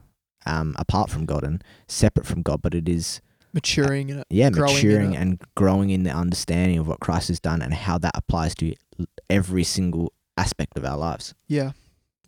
um, 0.45 0.75
apart 0.77 1.09
from 1.09 1.25
God 1.25 1.45
and 1.45 1.63
separate 1.87 2.27
from 2.27 2.43
God, 2.43 2.63
but 2.63 2.75
it 2.75 2.89
is 2.89 3.21
Maturing 3.59 4.09
in 4.11 4.19
it. 4.21 4.27
yeah, 4.31 4.51
growing 4.51 4.75
maturing 4.75 5.17
and 5.17 5.41
growing 5.57 5.91
in 5.91 6.05
the 6.05 6.11
understanding 6.11 6.79
of 6.79 6.87
what 6.87 7.01
Christ 7.01 7.29
has 7.29 7.41
done 7.41 7.61
and 7.63 7.75
how 7.75 7.99
that 7.99 8.13
applies 8.15 8.55
to 8.57 8.75
every 9.29 9.65
single 9.65 10.13
aspect 10.37 10.79
of 10.79 10.85
our 10.85 10.97
lives. 10.97 11.35
Yeah. 11.49 11.73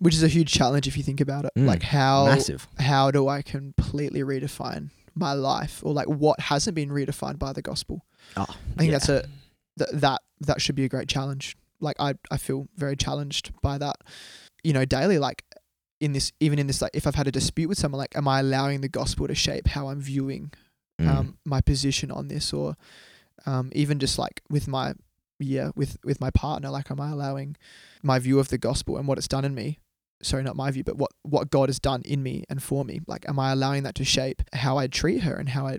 Which 0.01 0.15
is 0.15 0.23
a 0.23 0.29
huge 0.29 0.51
challenge 0.53 0.89
if 0.89 0.97
you 0.97 1.03
think 1.03 1.21
about 1.21 1.45
it. 1.45 1.53
Mm, 1.57 1.67
like 1.67 1.83
how 1.83 2.25
Massive. 2.27 2.67
how 2.79 3.11
do 3.11 3.29
I 3.29 3.43
completely 3.43 4.21
redefine 4.23 4.91
my 5.15 5.35
life 5.35 5.83
or 5.85 5.93
like 5.93 6.09
what 6.09 6.41
hasn't 6.41 6.75
been 6.75 6.89
redefined 6.89 7.39
by 7.39 7.53
the 7.53 7.63
gospel? 7.63 8.05
Oh, 8.37 8.47
I 8.49 8.79
think 8.79 8.93
that's 8.93 9.09
a 9.09 9.25
th- 9.79 9.91
that 9.93 10.23
that 10.41 10.61
should 10.63 10.75
be 10.75 10.85
a 10.85 10.89
great 10.89 11.09
challenge. 11.09 11.57
Like 11.81 11.97
I 12.01 12.15
I 12.31 12.39
feel 12.39 12.67
very 12.77 12.97
challenged 12.97 13.53
by 13.63 13.77
that. 13.79 13.97
You 14.65 14.73
know, 14.73 14.85
daily 14.87 15.19
like 15.19 15.45
in 16.01 16.13
this 16.13 16.33
even 16.41 16.59
in 16.59 16.67
this 16.67 16.81
like 16.81 16.93
if 16.95 17.07
I've 17.07 17.15
had 17.15 17.29
a 17.29 17.33
dispute 17.33 17.69
with 17.69 17.79
someone 17.79 17.99
like 17.99 18.17
am 18.17 18.27
I 18.27 18.41
allowing 18.41 18.81
the 18.81 18.89
gospel 18.89 19.29
to 19.29 19.35
shape 19.35 19.69
how 19.69 19.89
I'm 19.89 20.01
viewing 20.01 20.51
Mm. 21.01 21.09
um 21.09 21.39
my 21.45 21.61
position 21.61 22.11
on 22.11 22.29
this 22.29 22.53
or 22.53 22.77
um 23.47 23.71
even 23.75 23.99
just 23.99 24.19
like 24.19 24.43
with 24.51 24.69
my 24.69 24.95
yeah 25.39 25.71
with 25.75 25.97
with 26.05 26.21
my 26.21 26.31
partner 26.31 26.69
like 26.71 26.91
am 26.91 27.01
I 27.01 27.11
allowing 27.11 27.57
my 28.03 28.19
view 28.19 28.39
of 28.39 28.49
the 28.49 28.59
gospel 28.59 28.97
and 28.99 29.09
what 29.09 29.17
it's 29.19 29.29
done 29.29 29.45
in 29.45 29.55
me 29.55 29.79
sorry 30.23 30.43
not 30.43 30.57
my 30.57 30.71
view 30.71 30.85
but 30.85 30.97
what 30.99 31.13
what 31.23 31.51
God 31.51 31.69
has 31.71 31.79
done 31.81 32.03
in 32.05 32.23
me 32.23 32.45
and 32.51 32.63
for 32.63 32.85
me 32.85 33.01
like 33.07 33.27
am 33.29 33.39
I 33.39 33.53
allowing 33.53 33.83
that 33.85 33.95
to 33.97 34.05
shape 34.05 34.43
how 34.53 34.77
I 34.77 34.87
treat 34.87 35.21
her 35.23 35.35
and 35.35 35.49
how 35.51 35.67
I 35.67 35.79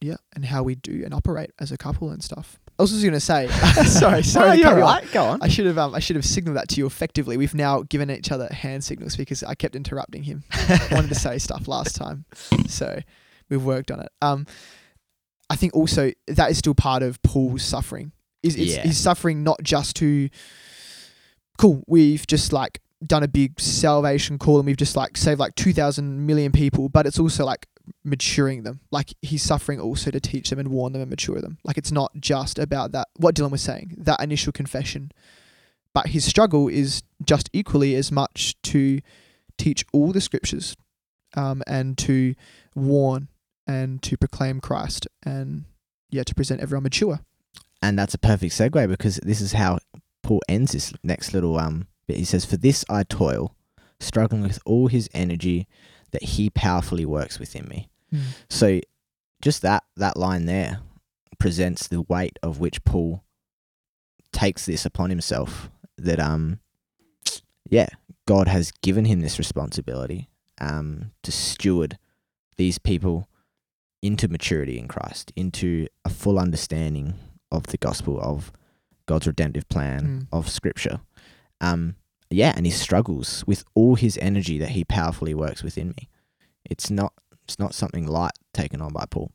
yeah 0.00 0.16
and 0.34 0.44
how 0.44 0.62
we 0.62 0.76
do 0.76 1.02
and 1.04 1.12
operate 1.12 1.50
as 1.58 1.72
a 1.72 1.76
couple 1.76 2.10
and 2.10 2.22
stuff 2.22 2.58
I 2.78 2.82
was 2.82 2.92
just 2.92 3.04
gonna 3.04 3.18
say 3.20 3.48
sorry 3.86 4.22
sorry 4.34 4.48
No, 4.48 4.54
you're 4.54 4.68
cut 4.68 4.76
you 4.78 4.82
off. 4.84 5.02
right. 5.02 5.12
Go 5.12 5.24
on. 5.24 5.42
I 5.42 5.48
should 5.48 5.66
have 5.66 5.76
um 5.78 5.94
I 5.94 5.98
should 5.98 6.16
have 6.16 6.24
signaled 6.24 6.56
that 6.56 6.68
to 6.68 6.76
you 6.76 6.86
effectively. 6.86 7.36
We've 7.36 7.52
now 7.54 7.82
given 7.82 8.10
each 8.10 8.30
other 8.32 8.46
hand 8.50 8.84
signals 8.84 9.16
because 9.16 9.42
I 9.42 9.54
kept 9.54 9.74
interrupting 9.76 10.22
him. 10.22 10.44
I 10.52 10.88
wanted 10.92 11.08
to 11.08 11.14
say 11.16 11.36
stuff 11.38 11.68
last 11.68 11.94
time, 11.96 12.24
so 12.68 13.00
we've 13.50 13.64
worked 13.64 13.90
on 13.90 14.00
it. 14.00 14.08
Um, 14.22 14.46
I 15.50 15.56
think 15.56 15.74
also 15.74 16.12
that 16.28 16.50
is 16.50 16.58
still 16.58 16.74
part 16.74 17.02
of 17.02 17.20
Paul's 17.22 17.62
suffering. 17.62 18.12
Is 18.42 18.56
Yeah. 18.56 18.82
he's 18.82 18.96
suffering 18.98 19.42
not 19.42 19.62
just 19.62 19.96
to 19.96 20.30
cool. 21.58 21.82
We've 21.86 22.26
just 22.26 22.52
like 22.52 22.80
done 23.04 23.22
a 23.22 23.28
big 23.28 23.58
salvation 23.60 24.38
call 24.38 24.58
and 24.58 24.66
we've 24.66 24.76
just 24.76 24.96
like 24.96 25.16
saved 25.16 25.40
like 25.40 25.54
two 25.56 25.72
thousand 25.72 26.26
million 26.26 26.52
people, 26.52 26.88
but 26.88 27.06
it's 27.06 27.18
also 27.18 27.44
like 27.44 27.66
maturing 28.04 28.62
them. 28.62 28.80
Like 28.90 29.12
he's 29.20 29.42
suffering 29.42 29.80
also 29.80 30.10
to 30.10 30.20
teach 30.20 30.50
them 30.50 30.58
and 30.58 30.68
warn 30.68 30.92
them 30.92 31.02
and 31.02 31.10
mature 31.10 31.40
them. 31.40 31.58
Like 31.64 31.76
it's 31.76 31.90
not 31.92 32.12
just 32.20 32.58
about 32.58 32.92
that. 32.92 33.08
What 33.16 33.34
Dylan 33.34 33.50
was 33.50 33.62
saying, 33.62 33.96
that 33.98 34.22
initial 34.22 34.52
confession, 34.52 35.10
but 35.92 36.06
his 36.08 36.24
struggle 36.24 36.68
is 36.68 37.02
just 37.24 37.50
equally 37.52 37.94
as 37.96 38.12
much 38.12 38.54
to 38.62 39.00
teach 39.58 39.84
all 39.92 40.12
the 40.12 40.20
scriptures, 40.20 40.76
um, 41.36 41.62
and 41.66 41.98
to 41.98 42.34
warn 42.74 43.28
and 43.70 44.02
to 44.02 44.16
proclaim 44.16 44.60
Christ 44.60 45.06
and 45.22 45.64
yeah, 46.10 46.24
to 46.24 46.34
present 46.34 46.60
everyone 46.60 46.82
mature. 46.82 47.20
And 47.80 47.98
that's 47.98 48.14
a 48.14 48.18
perfect 48.18 48.52
segue 48.52 48.88
because 48.88 49.16
this 49.22 49.40
is 49.40 49.52
how 49.52 49.78
Paul 50.22 50.42
ends 50.48 50.72
this 50.72 50.92
next 51.02 51.32
little 51.32 51.56
um 51.58 51.86
bit. 52.06 52.16
He 52.16 52.24
says, 52.24 52.44
For 52.44 52.56
this 52.56 52.84
I 52.90 53.04
toil, 53.04 53.54
struggling 54.00 54.42
with 54.42 54.58
all 54.66 54.88
his 54.88 55.08
energy 55.14 55.68
that 56.10 56.22
he 56.22 56.50
powerfully 56.50 57.04
works 57.06 57.38
within 57.38 57.68
me. 57.68 57.88
So 58.48 58.80
just 59.40 59.62
that 59.62 59.84
that 59.96 60.16
line 60.16 60.46
there 60.46 60.80
presents 61.38 61.86
the 61.86 62.02
weight 62.02 62.38
of 62.42 62.58
which 62.58 62.84
Paul 62.84 63.22
takes 64.32 64.66
this 64.66 64.84
upon 64.84 65.10
himself 65.10 65.70
that 65.96 66.18
um 66.18 66.58
yeah, 67.68 67.88
God 68.26 68.48
has 68.48 68.72
given 68.82 69.04
him 69.04 69.20
this 69.20 69.38
responsibility 69.38 70.28
um 70.60 71.12
to 71.22 71.30
steward 71.30 71.98
these 72.56 72.78
people 72.78 73.28
into 74.02 74.28
maturity 74.28 74.78
in 74.78 74.88
Christ, 74.88 75.32
into 75.36 75.86
a 76.04 76.10
full 76.10 76.38
understanding 76.38 77.14
of 77.52 77.64
the 77.68 77.76
gospel 77.78 78.18
of 78.20 78.52
God's 79.06 79.26
redemptive 79.26 79.68
plan 79.68 80.02
Mm. 80.02 80.26
of 80.38 80.48
scripture. 80.48 81.00
Um 81.60 81.96
yeah, 82.32 82.52
and 82.56 82.64
he 82.64 82.70
struggles 82.70 83.44
with 83.46 83.64
all 83.74 83.96
his 83.96 84.16
energy 84.22 84.56
that 84.58 84.70
he 84.70 84.84
powerfully 84.84 85.34
works 85.34 85.64
within 85.64 85.88
me. 85.88 86.08
It's 86.64 86.88
not 86.90 87.12
it's 87.44 87.58
not 87.58 87.74
something 87.74 88.06
light 88.06 88.32
taken 88.54 88.80
on 88.80 88.92
by 88.92 89.04
Paul. 89.10 89.32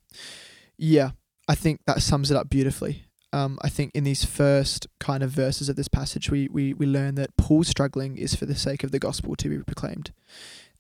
Yeah, 0.78 1.12
I 1.48 1.56
think 1.56 1.82
that 1.86 2.02
sums 2.02 2.32
it 2.32 2.38
up 2.38 2.50
beautifully. 2.50 3.04
Um, 3.34 3.60
I 3.62 3.68
think 3.68 3.92
in 3.94 4.06
these 4.06 4.24
first 4.24 4.88
kind 5.00 5.22
of 5.22 5.30
verses 5.32 5.68
of 5.68 5.76
this 5.76 5.90
passage, 5.90 6.32
we, 6.32 6.48
we, 6.48 6.74
we 6.74 6.86
learn 6.86 7.16
that 7.16 7.36
Paul's 7.36 7.68
struggling 7.68 8.18
is 8.18 8.34
for 8.34 8.46
the 8.46 8.56
sake 8.56 8.82
of 8.86 8.92
the 8.92 9.00
gospel 9.00 9.36
to 9.36 9.50
be 9.50 9.58
proclaimed 9.62 10.14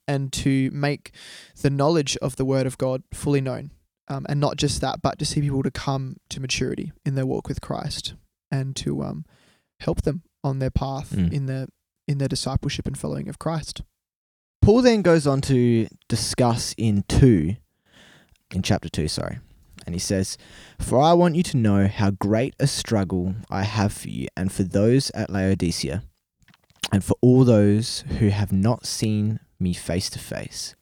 and 0.07 0.31
to 0.31 0.71
make 0.71 1.11
the 1.61 1.69
knowledge 1.69 2.15
of 2.21 2.37
the 2.37 2.45
word 2.45 2.65
of 2.65 2.77
God 2.77 3.03
fully 3.13 3.41
known. 3.41 3.71
Um, 4.07 4.25
and 4.29 4.39
not 4.39 4.57
just 4.57 4.81
that, 4.81 5.01
but 5.01 5.17
to 5.19 5.25
see 5.25 5.41
people 5.41 5.63
to 5.63 5.71
come 5.71 6.17
to 6.29 6.39
maturity 6.39 6.91
in 7.05 7.15
their 7.15 7.25
walk 7.25 7.47
with 7.47 7.59
Christ 7.59 8.13
and 8.51 8.75
to 8.75 9.01
um, 9.03 9.25
help 9.79 10.03
them 10.03 10.21
on 10.43 10.59
their 10.59 10.69
path 10.69 11.09
Mm. 11.11 11.33
in 11.33 11.45
their 11.47 11.67
in 12.07 12.19
their 12.19 12.27
discipleship 12.27 12.85
and 12.85 12.95
following 12.95 13.27
of 13.27 13.39
Christ. 13.39 13.81
Paul 14.61 14.83
then 14.83 15.01
goes 15.01 15.25
on 15.25 15.41
to 15.41 15.87
discuss 16.07 16.75
in 16.77 17.03
2, 17.07 17.55
in 18.53 18.61
chapter 18.61 18.89
2, 18.89 19.07
sorry. 19.07 19.39
And 19.87 19.95
he 19.95 19.99
says, 19.99 20.37
For 20.79 20.99
I 21.01 21.13
want 21.13 21.33
you 21.35 21.41
to 21.41 21.57
know 21.57 21.87
how 21.87 22.11
great 22.11 22.53
a 22.59 22.67
struggle 22.67 23.33
I 23.49 23.63
have 23.63 23.91
for 23.91 24.09
you 24.09 24.27
and 24.37 24.51
for 24.51 24.61
those 24.61 25.09
at 25.11 25.31
Laodicea, 25.31 26.03
and 26.91 27.03
for 27.03 27.15
all 27.21 27.43
those 27.43 28.01
who 28.19 28.29
have 28.29 28.51
not 28.53 28.85
seen 28.85 29.39
me 29.59 29.73
face 29.73 30.09
to 30.11 30.19
face. 30.19 30.75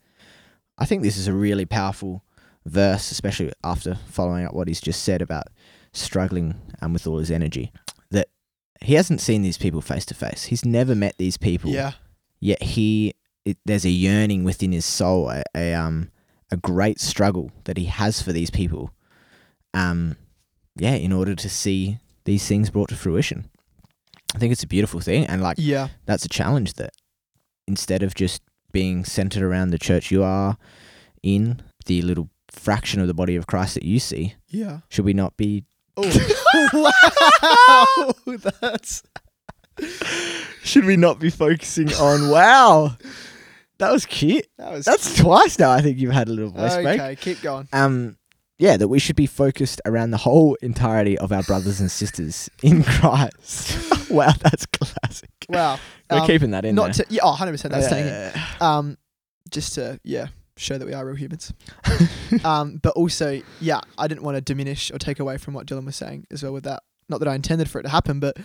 I 0.77 0.83
think 0.85 1.03
this 1.03 1.17
is 1.17 1.27
a 1.29 1.33
really 1.33 1.65
powerful 1.65 2.23
verse, 2.65 3.11
especially 3.11 3.51
after 3.63 3.95
following 4.07 4.45
up 4.45 4.53
what 4.53 4.67
he's 4.67 4.81
just 4.81 5.03
said 5.03 5.21
about 5.21 5.47
struggling 5.93 6.55
um, 6.81 6.93
with 6.93 7.05
all 7.07 7.19
his 7.19 7.31
energy. 7.31 7.71
That 8.11 8.27
he 8.81 8.93
hasn't 8.95 9.21
seen 9.21 9.41
these 9.41 9.57
people 9.57 9.81
face 9.81 10.05
to 10.07 10.13
face. 10.13 10.45
He's 10.45 10.65
never 10.65 10.95
met 10.95 11.15
these 11.17 11.37
people 11.37 11.71
Yeah. 11.71 11.91
yet 12.39 12.61
he 12.61 13.13
it, 13.45 13.57
there's 13.65 13.85
a 13.85 13.89
yearning 13.89 14.43
within 14.45 14.71
his 14.71 14.85
soul 14.85 15.29
a, 15.29 15.43
a 15.55 15.73
um 15.73 16.09
a 16.51 16.55
great 16.57 16.99
struggle 16.99 17.51
that 17.65 17.77
he 17.77 17.85
has 17.85 18.21
for 18.21 18.31
these 18.31 18.49
people 18.49 18.91
um 19.73 20.15
yeah 20.77 20.93
in 20.95 21.11
order 21.11 21.35
to 21.35 21.49
see 21.49 21.97
these 22.25 22.47
things 22.47 22.69
brought 22.69 22.87
to 22.89 22.95
fruition 22.95 23.49
i 24.35 24.37
think 24.37 24.51
it's 24.53 24.63
a 24.63 24.67
beautiful 24.67 24.99
thing 25.01 25.25
and 25.25 25.41
like 25.41 25.57
Yeah. 25.59 25.89
that's 26.05 26.23
a 26.25 26.29
challenge 26.29 26.73
that 26.75 26.91
instead 27.67 28.01
of 28.03 28.15
just 28.15 28.41
being 28.71 29.03
centered 29.03 29.43
around 29.43 29.71
the 29.71 29.79
church 29.79 30.09
you 30.11 30.23
are 30.23 30.57
in 31.21 31.61
the 31.85 32.01
little 32.01 32.29
fraction 32.53 33.01
of 33.01 33.07
the 33.07 33.13
body 33.13 33.35
of 33.35 33.47
christ 33.47 33.73
that 33.73 33.83
you 33.83 33.99
see 33.99 34.35
Yeah. 34.47 34.79
should 34.89 35.05
we 35.05 35.13
not 35.13 35.35
be 35.37 35.65
Oh. 35.95 36.93
wow. 38.27 38.37
That's 38.61 39.03
should 40.63 40.85
we 40.85 40.95
not 40.97 41.19
be 41.19 41.29
focusing 41.29 41.91
on 41.93 42.29
wow 42.29 42.95
that 43.79 43.91
was 43.91 44.05
cute 44.05 44.47
that 44.57 44.71
was 44.71 44.85
that's 44.85 45.17
twice 45.19 45.57
now 45.59 45.71
i 45.71 45.81
think 45.81 45.97
you've 45.97 46.13
had 46.13 46.27
a 46.29 46.31
little 46.31 46.51
voice 46.51 46.75
break 46.75 46.99
okay. 46.99 47.15
Keep 47.15 47.41
going. 47.41 47.67
um 47.73 48.17
yeah 48.59 48.77
that 48.77 48.87
we 48.87 48.99
should 48.99 49.15
be 49.15 49.25
focused 49.25 49.81
around 49.85 50.11
the 50.11 50.17
whole 50.17 50.55
entirety 50.61 51.17
of 51.17 51.31
our 51.31 51.41
brothers 51.43 51.79
and 51.79 51.89
sisters 51.91 52.49
in 52.61 52.83
christ 52.99 54.09
wow 54.11 54.31
that's 54.41 54.65
classic 54.67 55.29
Wow. 55.49 55.77
we're 56.09 56.19
Um, 56.19 56.27
keeping 56.27 56.51
that 56.51 56.65
in 56.65 56.75
not 56.75 56.95
there. 56.95 57.05
to 57.05 57.13
yeah. 57.13 57.21
Oh, 57.23 57.29
100 57.31 57.51
percent. 57.51 57.73
That's 57.73 57.87
staying 57.87 58.07
in. 58.07 58.41
Um, 58.61 58.97
just 59.51 59.73
to 59.75 59.99
yeah 60.03 60.27
show 60.57 60.77
that 60.77 60.85
we 60.85 60.93
are 60.93 61.05
real 61.05 61.15
humans. 61.15 61.53
um, 62.43 62.79
but 62.81 62.93
also 62.95 63.41
yeah, 63.59 63.81
I 63.97 64.07
didn't 64.07 64.23
want 64.23 64.35
to 64.35 64.41
diminish 64.41 64.91
or 64.91 64.97
take 64.97 65.19
away 65.19 65.37
from 65.37 65.53
what 65.53 65.65
Dylan 65.67 65.85
was 65.85 65.95
saying 65.95 66.25
as 66.31 66.43
well 66.43 66.53
with 66.53 66.63
that. 66.63 66.83
Not 67.09 67.19
that 67.19 67.27
I 67.27 67.35
intended 67.35 67.69
for 67.69 67.79
it 67.79 67.83
to 67.83 67.89
happen, 67.89 68.19
but 68.19 68.37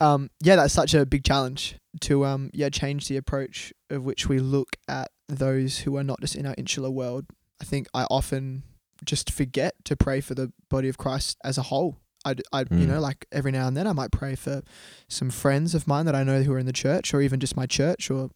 um, 0.00 0.30
yeah, 0.40 0.56
that's 0.56 0.74
such 0.74 0.94
a 0.94 1.04
big 1.06 1.24
challenge 1.24 1.76
to 2.00 2.24
um, 2.24 2.50
yeah, 2.52 2.68
change 2.70 3.08
the 3.08 3.16
approach 3.16 3.72
of 3.90 4.04
which 4.04 4.28
we 4.28 4.38
look 4.38 4.76
at 4.88 5.10
those 5.28 5.78
who 5.80 5.96
are 5.96 6.04
not 6.04 6.20
just 6.20 6.34
in 6.34 6.46
our 6.46 6.54
insular 6.56 6.90
world. 6.90 7.26
I 7.60 7.64
think 7.64 7.86
I 7.94 8.04
often 8.10 8.62
just 9.04 9.30
forget 9.30 9.74
to 9.84 9.96
pray 9.96 10.20
for 10.20 10.34
the 10.34 10.52
body 10.68 10.88
of 10.88 10.98
Christ 10.98 11.36
as 11.44 11.58
a 11.58 11.62
whole. 11.62 11.96
I'd 12.24 12.42
I 12.52 12.60
you 12.60 12.66
Mm. 12.70 12.86
know, 12.88 13.00
like 13.00 13.26
every 13.32 13.50
now 13.52 13.66
and 13.66 13.74
then 13.76 13.86
I 13.86 13.92
might 13.92 14.10
pray 14.12 14.34
for 14.34 14.62
some 15.08 15.30
friends 15.30 15.74
of 15.74 15.86
mine 15.86 16.04
that 16.06 16.14
I 16.14 16.22
know 16.22 16.42
who 16.42 16.52
are 16.52 16.58
in 16.58 16.66
the 16.66 16.72
church, 16.72 17.14
or 17.14 17.20
even 17.22 17.40
just 17.40 17.56
my 17.56 17.66
church, 17.66 18.10
or 18.10 18.30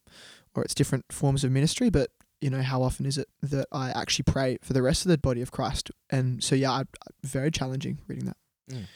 or 0.55 0.63
it's 0.63 0.73
different 0.73 1.05
forms 1.11 1.43
of 1.43 1.51
ministry. 1.51 1.89
But 1.91 2.09
you 2.41 2.49
know, 2.49 2.61
how 2.61 2.81
often 2.81 3.05
is 3.05 3.17
it 3.17 3.27
that 3.41 3.67
I 3.71 3.91
actually 3.91 4.23
pray 4.23 4.57
for 4.61 4.73
the 4.73 4.81
rest 4.81 5.05
of 5.05 5.09
the 5.09 5.17
body 5.17 5.41
of 5.41 5.51
Christ? 5.51 5.91
And 6.09 6.43
so, 6.43 6.55
yeah, 6.55 6.71
I, 6.71 6.83
very 7.23 7.51
challenging 7.51 7.99
reading 8.07 8.25
that. 8.25 8.37
Mm. 8.71 8.87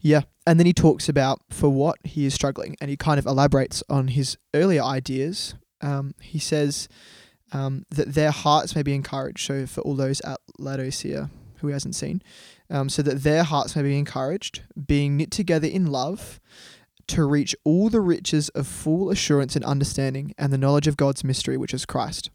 Yeah, 0.00 0.22
and 0.46 0.58
then 0.58 0.66
he 0.66 0.72
talks 0.72 1.08
about 1.08 1.40
for 1.50 1.68
what 1.68 1.98
he 2.04 2.24
is 2.24 2.32
struggling, 2.32 2.76
and 2.80 2.90
he 2.90 2.96
kind 2.96 3.18
of 3.18 3.26
elaborates 3.26 3.82
on 3.90 4.08
his 4.08 4.38
earlier 4.54 4.82
ideas. 4.82 5.54
Um, 5.82 6.14
he 6.20 6.38
says 6.38 6.88
um, 7.52 7.84
that 7.90 8.14
their 8.14 8.30
hearts 8.30 8.74
may 8.74 8.82
be 8.82 8.94
encouraged. 8.94 9.46
So 9.46 9.66
for 9.66 9.82
all 9.82 9.94
those 9.94 10.20
at 10.22 10.40
Laodicea 10.58 11.30
who 11.56 11.66
he 11.66 11.72
hasn't 11.74 11.94
seen, 11.94 12.22
um, 12.70 12.88
so 12.88 13.02
that 13.02 13.22
their 13.22 13.42
hearts 13.42 13.76
may 13.76 13.82
be 13.82 13.98
encouraged, 13.98 14.62
being 14.86 15.18
knit 15.18 15.30
together 15.30 15.68
in 15.68 15.86
love, 15.86 16.40
to 17.08 17.24
reach 17.24 17.54
all 17.64 17.90
the 17.90 18.00
riches 18.00 18.48
of 18.50 18.66
full 18.66 19.10
assurance 19.10 19.56
and 19.56 19.64
understanding 19.64 20.32
and 20.38 20.52
the 20.52 20.58
knowledge 20.58 20.86
of 20.86 20.96
God's 20.96 21.24
mystery, 21.24 21.56
which 21.56 21.74
is 21.74 21.84
Christ, 21.84 22.30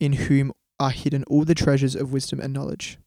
in 0.00 0.12
whom 0.14 0.52
are 0.80 0.90
hidden 0.90 1.24
all 1.24 1.44
the 1.44 1.54
treasures 1.54 1.94
of 1.94 2.12
wisdom 2.12 2.40
and 2.40 2.52
knowledge. 2.52 2.98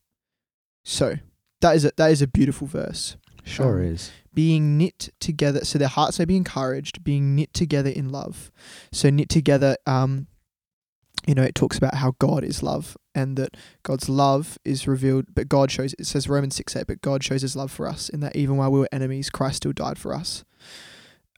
So 0.83 1.15
that 1.61 1.75
is 1.75 1.85
a 1.85 1.91
that 1.97 2.11
is 2.11 2.21
a 2.21 2.27
beautiful 2.27 2.67
verse. 2.67 3.17
sure 3.43 3.79
Um, 3.79 3.85
is 3.85 4.11
being 4.33 4.77
knit 4.77 5.09
together 5.19 5.65
so 5.65 5.77
their 5.77 5.87
hearts 5.89 6.17
may 6.17 6.25
be 6.25 6.37
encouraged 6.37 7.03
being 7.03 7.35
knit 7.35 7.53
together 7.53 7.89
in 7.89 8.09
love 8.09 8.49
so 8.91 9.09
knit 9.09 9.27
together 9.29 9.75
um 9.85 10.27
you 11.27 11.35
know 11.35 11.43
it 11.43 11.53
talks 11.53 11.77
about 11.77 11.95
how 11.95 12.15
god 12.19 12.43
is 12.43 12.63
love 12.63 12.95
and 13.13 13.35
that 13.37 13.57
god's 13.83 14.07
love 14.07 14.57
is 14.63 14.87
revealed 14.87 15.25
but 15.33 15.49
god 15.49 15.69
shows 15.69 15.93
it 15.99 16.05
says 16.05 16.29
romans 16.29 16.55
6 16.55 16.75
8 16.77 16.87
but 16.87 17.01
god 17.01 17.23
shows 17.23 17.41
his 17.41 17.55
love 17.55 17.71
for 17.71 17.87
us 17.87 18.07
in 18.09 18.21
that 18.21 18.35
even 18.35 18.55
while 18.57 18.71
we 18.71 18.79
were 18.79 18.89
enemies 18.91 19.29
christ 19.29 19.57
still 19.57 19.73
died 19.73 19.97
for 19.97 20.13
us 20.13 20.45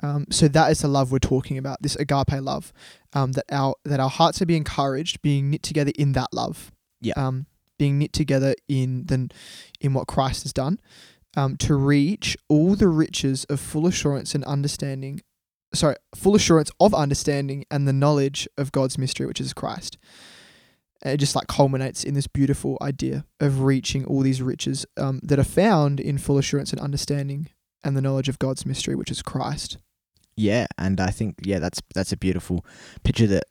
um, 0.01 0.25
so 0.31 0.47
that 0.47 0.71
is 0.71 0.79
the 0.81 0.87
love 0.87 1.11
we're 1.11 1.19
talking 1.19 1.57
about 1.57 1.81
this 1.81 1.95
agape 1.97 2.41
love 2.41 2.73
um, 3.13 3.33
that 3.33 3.45
our 3.51 3.75
that 3.85 3.99
our 3.99 4.09
hearts 4.09 4.41
are 4.41 4.45
being 4.45 4.57
encouraged 4.61 5.21
being 5.21 5.49
knit 5.49 5.63
together 5.63 5.91
in 5.97 6.13
that 6.13 6.29
love 6.33 6.71
Yeah. 7.01 7.13
um, 7.15 7.45
being 7.77 7.99
knit 7.99 8.13
together 8.13 8.55
in 8.67 9.05
the 9.05 9.29
in 9.81 9.93
what 9.93 10.07
christ 10.07 10.43
has 10.43 10.53
done 10.53 10.79
um, 11.35 11.57
to 11.57 11.75
reach 11.75 12.37
all 12.47 12.75
the 12.75 12.87
riches 12.87 13.43
of 13.45 13.59
full 13.59 13.87
assurance 13.87 14.35
and 14.35 14.43
understanding, 14.43 15.21
sorry, 15.73 15.95
full 16.15 16.35
assurance 16.35 16.69
of 16.79 16.93
understanding 16.93 17.65
and 17.71 17.87
the 17.87 17.93
knowledge 17.93 18.47
of 18.57 18.71
God's 18.71 18.97
mystery, 18.99 19.25
which 19.25 19.41
is 19.41 19.51
Christ. 19.53 19.97
And 21.01 21.13
it 21.13 21.17
just 21.17 21.35
like 21.35 21.47
culminates 21.47 22.03
in 22.03 22.13
this 22.13 22.27
beautiful 22.27 22.77
idea 22.81 23.25
of 23.39 23.61
reaching 23.61 24.05
all 24.05 24.21
these 24.21 24.41
riches 24.43 24.85
um, 24.95 25.19
that 25.23 25.39
are 25.39 25.43
found 25.43 25.99
in 25.99 26.17
full 26.19 26.37
assurance 26.37 26.71
and 26.71 26.79
understanding 26.79 27.49
and 27.83 27.95
the 27.97 28.01
knowledge 28.01 28.29
of 28.29 28.39
God's 28.39 28.65
mystery, 28.65 28.95
which 28.95 29.11
is 29.11 29.21
Christ. 29.21 29.77
yeah 30.35 30.65
and 30.79 30.99
i 30.99 31.11
think 31.11 31.35
yeah 31.43 31.59
that's 31.59 31.79
that's 31.93 32.11
a 32.11 32.17
beautiful 32.17 32.65
picture 33.03 33.27
that 33.27 33.43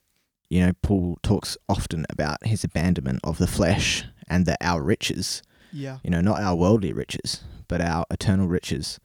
you 0.51 0.61
know 0.61 0.73
paul 0.83 1.17
talks 1.23 1.57
often 1.69 2.05
about 2.11 2.39
his 2.45 2.65
abandonment 2.65 3.21
of 3.23 3.39
the 3.39 3.47
flesh 3.47 4.05
and 4.29 4.47
that 4.47 4.59
our 4.61 4.83
riches 4.83 5.43
Yeah. 5.73 5.99
you 6.03 6.11
know 6.11 6.21
not 6.21 6.41
our 6.43 6.57
worldly 6.57 6.93
riches 6.93 7.45
but 7.69 7.81
our 7.81 8.05
eternal 8.11 8.49
riches 8.49 8.99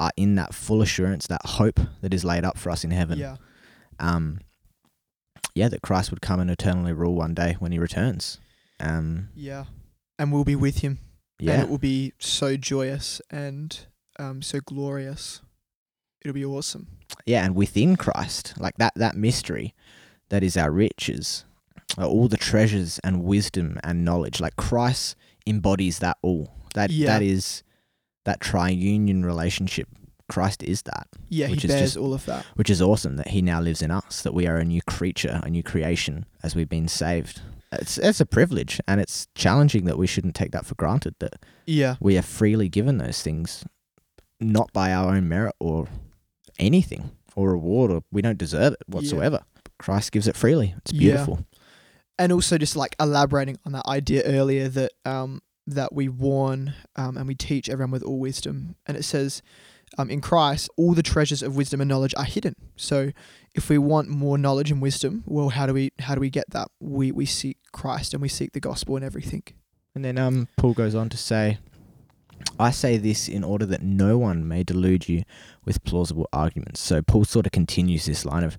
are 0.00 0.10
in 0.16 0.34
that 0.34 0.52
full 0.52 0.82
assurance 0.82 1.28
that 1.28 1.42
hope 1.60 1.78
that 2.00 2.12
is 2.12 2.24
laid 2.24 2.44
up 2.44 2.58
for 2.58 2.70
us 2.70 2.82
in 2.82 2.90
heaven 2.90 3.18
Yeah. 3.18 3.36
um, 4.00 4.40
yeah, 5.54 5.68
that 5.68 5.82
Christ 5.82 6.10
would 6.10 6.22
come 6.22 6.40
and 6.40 6.50
eternally 6.50 6.92
rule 6.94 7.14
one 7.14 7.34
day 7.34 7.56
when 7.58 7.72
he 7.72 7.78
returns. 7.78 8.38
Um, 8.80 9.28
Yeah. 9.34 9.64
And 10.18 10.32
we'll 10.32 10.44
be 10.44 10.56
with 10.56 10.78
him. 10.78 10.98
And 11.38 11.48
yeah, 11.48 11.62
it 11.62 11.68
will 11.68 11.78
be 11.78 12.14
so 12.18 12.56
joyous 12.56 13.20
and 13.30 13.68
um, 14.22 14.42
so 14.42 14.60
glorious. 14.60 15.40
It'll 16.22 16.34
be 16.34 16.44
awesome. 16.44 16.86
yeah, 17.26 17.44
and 17.44 17.54
within 17.54 17.96
Christ, 17.96 18.54
like 18.58 18.76
that, 18.78 18.92
that 18.96 19.16
mystery 19.16 19.74
that 20.28 20.42
is 20.42 20.56
our 20.56 20.70
riches, 20.70 21.44
are 21.98 22.06
all 22.06 22.28
the 22.28 22.36
treasures 22.38 22.98
and 23.04 23.24
wisdom 23.24 23.78
and 23.84 24.04
knowledge. 24.04 24.40
Like 24.40 24.56
Christ 24.56 25.16
embodies 25.46 25.98
that 25.98 26.16
all. 26.22 26.54
That 26.74 26.90
Yeah. 26.90 27.06
that 27.08 27.22
is 27.22 27.62
that 28.24 28.40
triunion 28.40 29.24
relationship. 29.24 29.88
Christ 30.28 30.62
is 30.62 30.82
that, 30.82 31.08
Yeah, 31.28 31.48
Which 31.50 31.62
he 31.62 31.68
is 31.68 31.74
bears 31.74 31.82
just- 31.90 31.96
all 31.98 32.14
of 32.14 32.24
that. 32.26 32.46
which 32.54 32.70
is 32.70 32.80
awesome. 32.80 33.16
That 33.16 33.28
He 33.28 33.42
now 33.42 33.60
lives 33.60 33.82
in 33.82 33.90
us. 33.90 34.22
That 34.22 34.32
we 34.32 34.46
are 34.46 34.56
a 34.56 34.64
new 34.64 34.80
creature, 34.82 35.40
a 35.44 35.50
new 35.50 35.62
creation, 35.62 36.24
as 36.42 36.54
we've 36.54 36.68
been 36.68 36.88
saved. 36.88 37.42
It's 37.72 37.98
it's 37.98 38.20
a 38.20 38.26
privilege, 38.26 38.80
and 38.88 39.00
it's 39.00 39.26
challenging 39.34 39.84
that 39.86 39.98
we 39.98 40.06
shouldn't 40.06 40.34
take 40.34 40.52
that 40.52 40.64
for 40.64 40.74
granted. 40.76 41.16
That 41.18 41.34
Yeah. 41.66 41.96
we 42.00 42.16
are 42.16 42.22
freely 42.22 42.68
given 42.70 42.96
those 42.98 43.20
things, 43.20 43.64
not 44.42 44.72
by 44.72 44.92
our 44.92 45.14
own 45.14 45.28
merit 45.28 45.54
or 45.60 45.88
anything 46.58 47.10
or 47.34 47.50
reward, 47.52 47.90
or 47.90 48.02
we 48.10 48.22
don't 48.22 48.38
deserve 48.38 48.74
it 48.74 48.82
whatsoever. 48.86 49.40
Christ 49.78 50.12
gives 50.12 50.28
it 50.28 50.36
freely. 50.36 50.74
It's 50.78 50.92
Yeah. 50.92 50.98
beautiful. 50.98 51.46
and 52.18 52.30
also 52.30 52.58
just 52.58 52.76
like 52.76 52.94
elaborating 53.00 53.56
on 53.64 53.72
that 53.72 53.86
idea 53.86 54.22
earlier 54.24 54.68
that 54.68 54.92
um 55.06 55.40
that 55.66 55.92
we 55.94 56.08
warn 56.08 56.74
um, 56.94 57.16
and 57.16 57.26
we 57.26 57.34
teach 57.34 57.68
everyone 57.70 57.90
with 57.90 58.02
all 58.02 58.18
wisdom 58.18 58.76
and 58.86 58.96
it 58.98 59.02
says 59.04 59.40
um, 59.96 60.10
in 60.10 60.20
christ 60.20 60.68
all 60.76 60.92
the 60.92 61.02
treasures 61.02 61.42
of 61.42 61.56
wisdom 61.56 61.80
and 61.80 61.88
knowledge 61.88 62.14
are 62.18 62.24
hidden 62.24 62.54
so 62.76 63.12
if 63.54 63.70
we 63.70 63.78
want 63.78 64.08
more 64.08 64.36
knowledge 64.36 64.70
and 64.70 64.82
wisdom 64.82 65.22
well 65.26 65.48
how 65.48 65.64
do 65.66 65.72
we 65.72 65.90
how 66.00 66.14
do 66.14 66.20
we 66.20 66.28
get 66.30 66.44
that 66.50 66.68
we 66.80 67.10
we 67.10 67.24
seek 67.24 67.56
christ 67.72 68.12
and 68.12 68.20
we 68.20 68.28
seek 68.28 68.52
the 68.52 68.60
gospel 68.60 68.94
and 68.96 69.04
everything 69.04 69.42
And 69.94 70.04
then 70.04 70.18
um, 70.18 70.48
Paul 70.58 70.74
goes 70.74 70.94
on 70.94 71.08
to 71.08 71.16
say, 71.16 71.58
I 72.62 72.70
say 72.70 72.96
this 72.96 73.28
in 73.28 73.44
order 73.44 73.66
that 73.66 73.82
no 73.82 74.16
one 74.18 74.46
may 74.48 74.62
delude 74.62 75.08
you 75.08 75.22
with 75.64 75.82
plausible 75.84 76.28
arguments. 76.32 76.80
So 76.80 77.02
Paul 77.02 77.24
sort 77.24 77.46
of 77.46 77.52
continues 77.52 78.06
this 78.06 78.24
line 78.24 78.44
of 78.44 78.56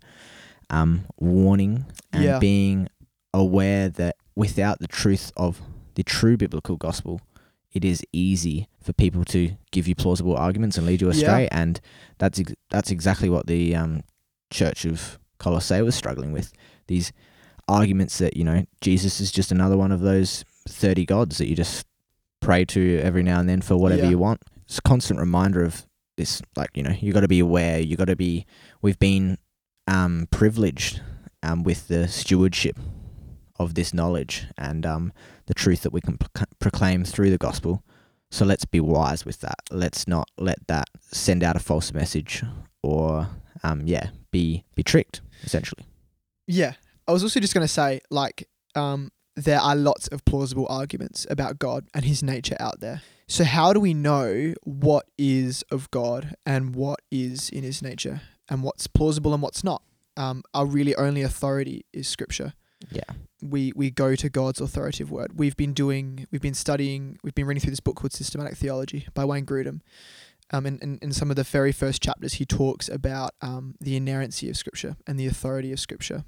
um, 0.70 1.06
warning 1.20 1.86
and 2.12 2.24
Yeah. 2.24 2.40
being 2.40 2.90
aware 3.34 3.90
that 3.90 4.16
without 4.36 4.80
the 4.80 4.88
truth 4.88 5.32
of 5.38 5.62
the 5.96 6.04
true 6.04 6.38
biblical 6.38 6.76
gospel, 6.78 7.22
it 7.72 7.84
is 7.86 8.04
easy 8.12 8.68
for 8.82 8.94
people 8.94 9.24
to 9.26 9.52
give 9.72 9.88
you 9.88 9.96
plausible 9.96 10.36
arguments 10.36 10.78
and 10.78 10.86
lead 10.86 11.02
you 11.02 11.08
Yeah. 11.08 11.14
astray, 11.14 11.48
and 11.52 11.80
that's 12.18 12.40
ex- 12.40 12.54
that's 12.70 12.92
exactly 12.92 13.30
what 13.30 13.48
the 13.48 13.76
um, 13.76 14.02
Church 14.52 14.86
of 14.86 15.18
Colossae 15.40 15.82
was 15.82 15.96
struggling 15.96 16.32
with. 16.32 16.54
These 16.88 17.12
arguments 17.68 18.18
that 18.18 18.36
you 18.38 18.44
know 18.44 18.66
Jesus 18.82 19.20
is 19.22 19.32
just 19.32 19.52
another 19.52 19.78
one 19.78 19.92
of 19.92 20.02
those 20.02 20.44
thirty 20.68 21.06
gods 21.06 21.38
that 21.38 21.48
you 21.48 21.56
just 21.56 21.86
pray 22.44 22.66
to 22.66 23.00
every 23.00 23.24
now 23.24 23.40
and 23.40 23.48
then 23.50 23.62
for 23.62 23.76
whatever 23.78 24.04
Yeah. 24.04 24.10
you 24.10 24.18
want. 24.18 24.42
It's 24.66 24.78
a 24.78 24.82
constant 24.82 25.20
reminder 25.20 25.64
of 25.64 25.86
this, 26.18 26.42
like 26.56 26.70
you 26.76 26.84
know, 26.84 26.96
you 27.00 27.14
got 27.14 27.22
to 27.22 27.28
be 27.28 27.40
aware. 27.40 27.80
You 27.80 27.96
got 27.98 28.06
to 28.08 28.16
be. 28.16 28.46
We've 28.82 29.00
been 29.00 29.38
um, 29.88 30.28
privileged 30.32 31.02
um, 31.42 31.64
with 31.64 31.88
the 31.88 32.08
stewardship 32.08 32.78
of 33.60 33.74
this 33.76 33.94
knowledge 33.94 34.48
and 34.58 34.86
um, 34.86 35.14
the 35.46 35.54
truth 35.54 35.82
that 35.82 35.94
we 35.94 36.02
can 36.02 36.18
proc- 36.18 36.50
proclaim 36.60 37.04
through 37.04 37.30
the 37.30 37.38
gospel. 37.38 37.84
So 38.32 38.46
let's 38.46 38.66
be 38.66 38.80
wise 38.80 39.26
with 39.26 39.42
that. 39.42 39.60
Let's 39.72 40.08
not 40.08 40.28
let 40.38 40.58
that 40.68 40.90
send 41.12 41.44
out 41.44 41.56
a 41.56 41.60
false 41.60 41.94
message 41.94 42.44
or, 42.82 43.28
um, 43.64 43.82
yeah, 43.86 44.10
be 44.32 44.64
be 44.76 44.82
tricked 44.84 45.22
essentially. 45.44 45.86
Yeah. 46.48 46.74
I 47.08 47.12
was 47.12 47.22
also 47.24 47.40
just 47.40 47.54
going 47.54 47.66
to 47.68 47.72
say, 47.74 48.00
like, 48.10 48.48
um, 48.76 49.12
there 49.36 49.60
are 49.60 49.76
lots 49.76 50.08
of 50.08 50.24
plausible 50.26 50.68
arguments 50.70 51.26
about 51.30 51.60
God 51.60 51.88
and 51.94 52.06
his 52.06 52.22
nature 52.22 52.58
out 52.60 52.80
there. 52.80 53.02
So, 53.28 53.44
how 53.44 53.74
do 53.74 53.80
we 53.80 53.94
know 53.94 54.54
what 54.64 55.06
is 55.18 55.64
of 55.72 55.90
God 55.92 56.36
and 56.46 56.76
what 56.76 57.02
is 57.10 57.50
in 57.50 57.64
his 57.64 57.82
nature 57.82 58.22
and 58.50 58.64
what's 58.64 58.88
plausible 58.88 59.34
and 59.34 59.42
what's 59.42 59.64
not? 59.64 59.82
Um, 60.18 60.44
our 60.54 60.66
really 60.66 60.96
only 60.96 61.22
authority 61.22 61.86
is 61.94 62.08
scripture. 62.08 62.54
Yeah. 62.92 63.02
We, 63.42 63.72
we 63.76 63.90
go 63.90 64.16
to 64.16 64.30
God's 64.30 64.62
authoritative 64.62 65.10
word. 65.10 65.38
We've 65.40 65.58
been 65.58 65.74
doing, 65.74 66.28
we've 66.32 66.42
been 66.42 66.54
studying, 66.54 67.18
we've 67.24 67.34
been 67.34 67.46
reading 67.46 67.62
through 67.62 67.72
this 67.72 67.80
book 67.80 67.96
called 67.96 68.14
Systematic 68.14 68.58
Theology 68.58 69.08
by 69.14 69.26
Wayne 69.26 69.46
Grudem. 69.46 69.82
Um, 70.52 70.66
and, 70.66 70.82
and 70.84 71.00
in 71.02 71.12
some 71.12 71.30
of 71.30 71.36
the 71.36 71.44
very 71.44 71.72
first 71.72 72.02
chapters, 72.02 72.34
he 72.34 72.46
talks 72.46 72.88
about 72.88 73.32
um, 73.42 73.76
the 73.82 73.96
inerrancy 73.96 74.50
of 74.50 74.58
Scripture 74.58 74.96
and 75.08 75.20
the 75.20 75.26
authority 75.26 75.72
of 75.72 75.80
Scripture, 75.80 76.26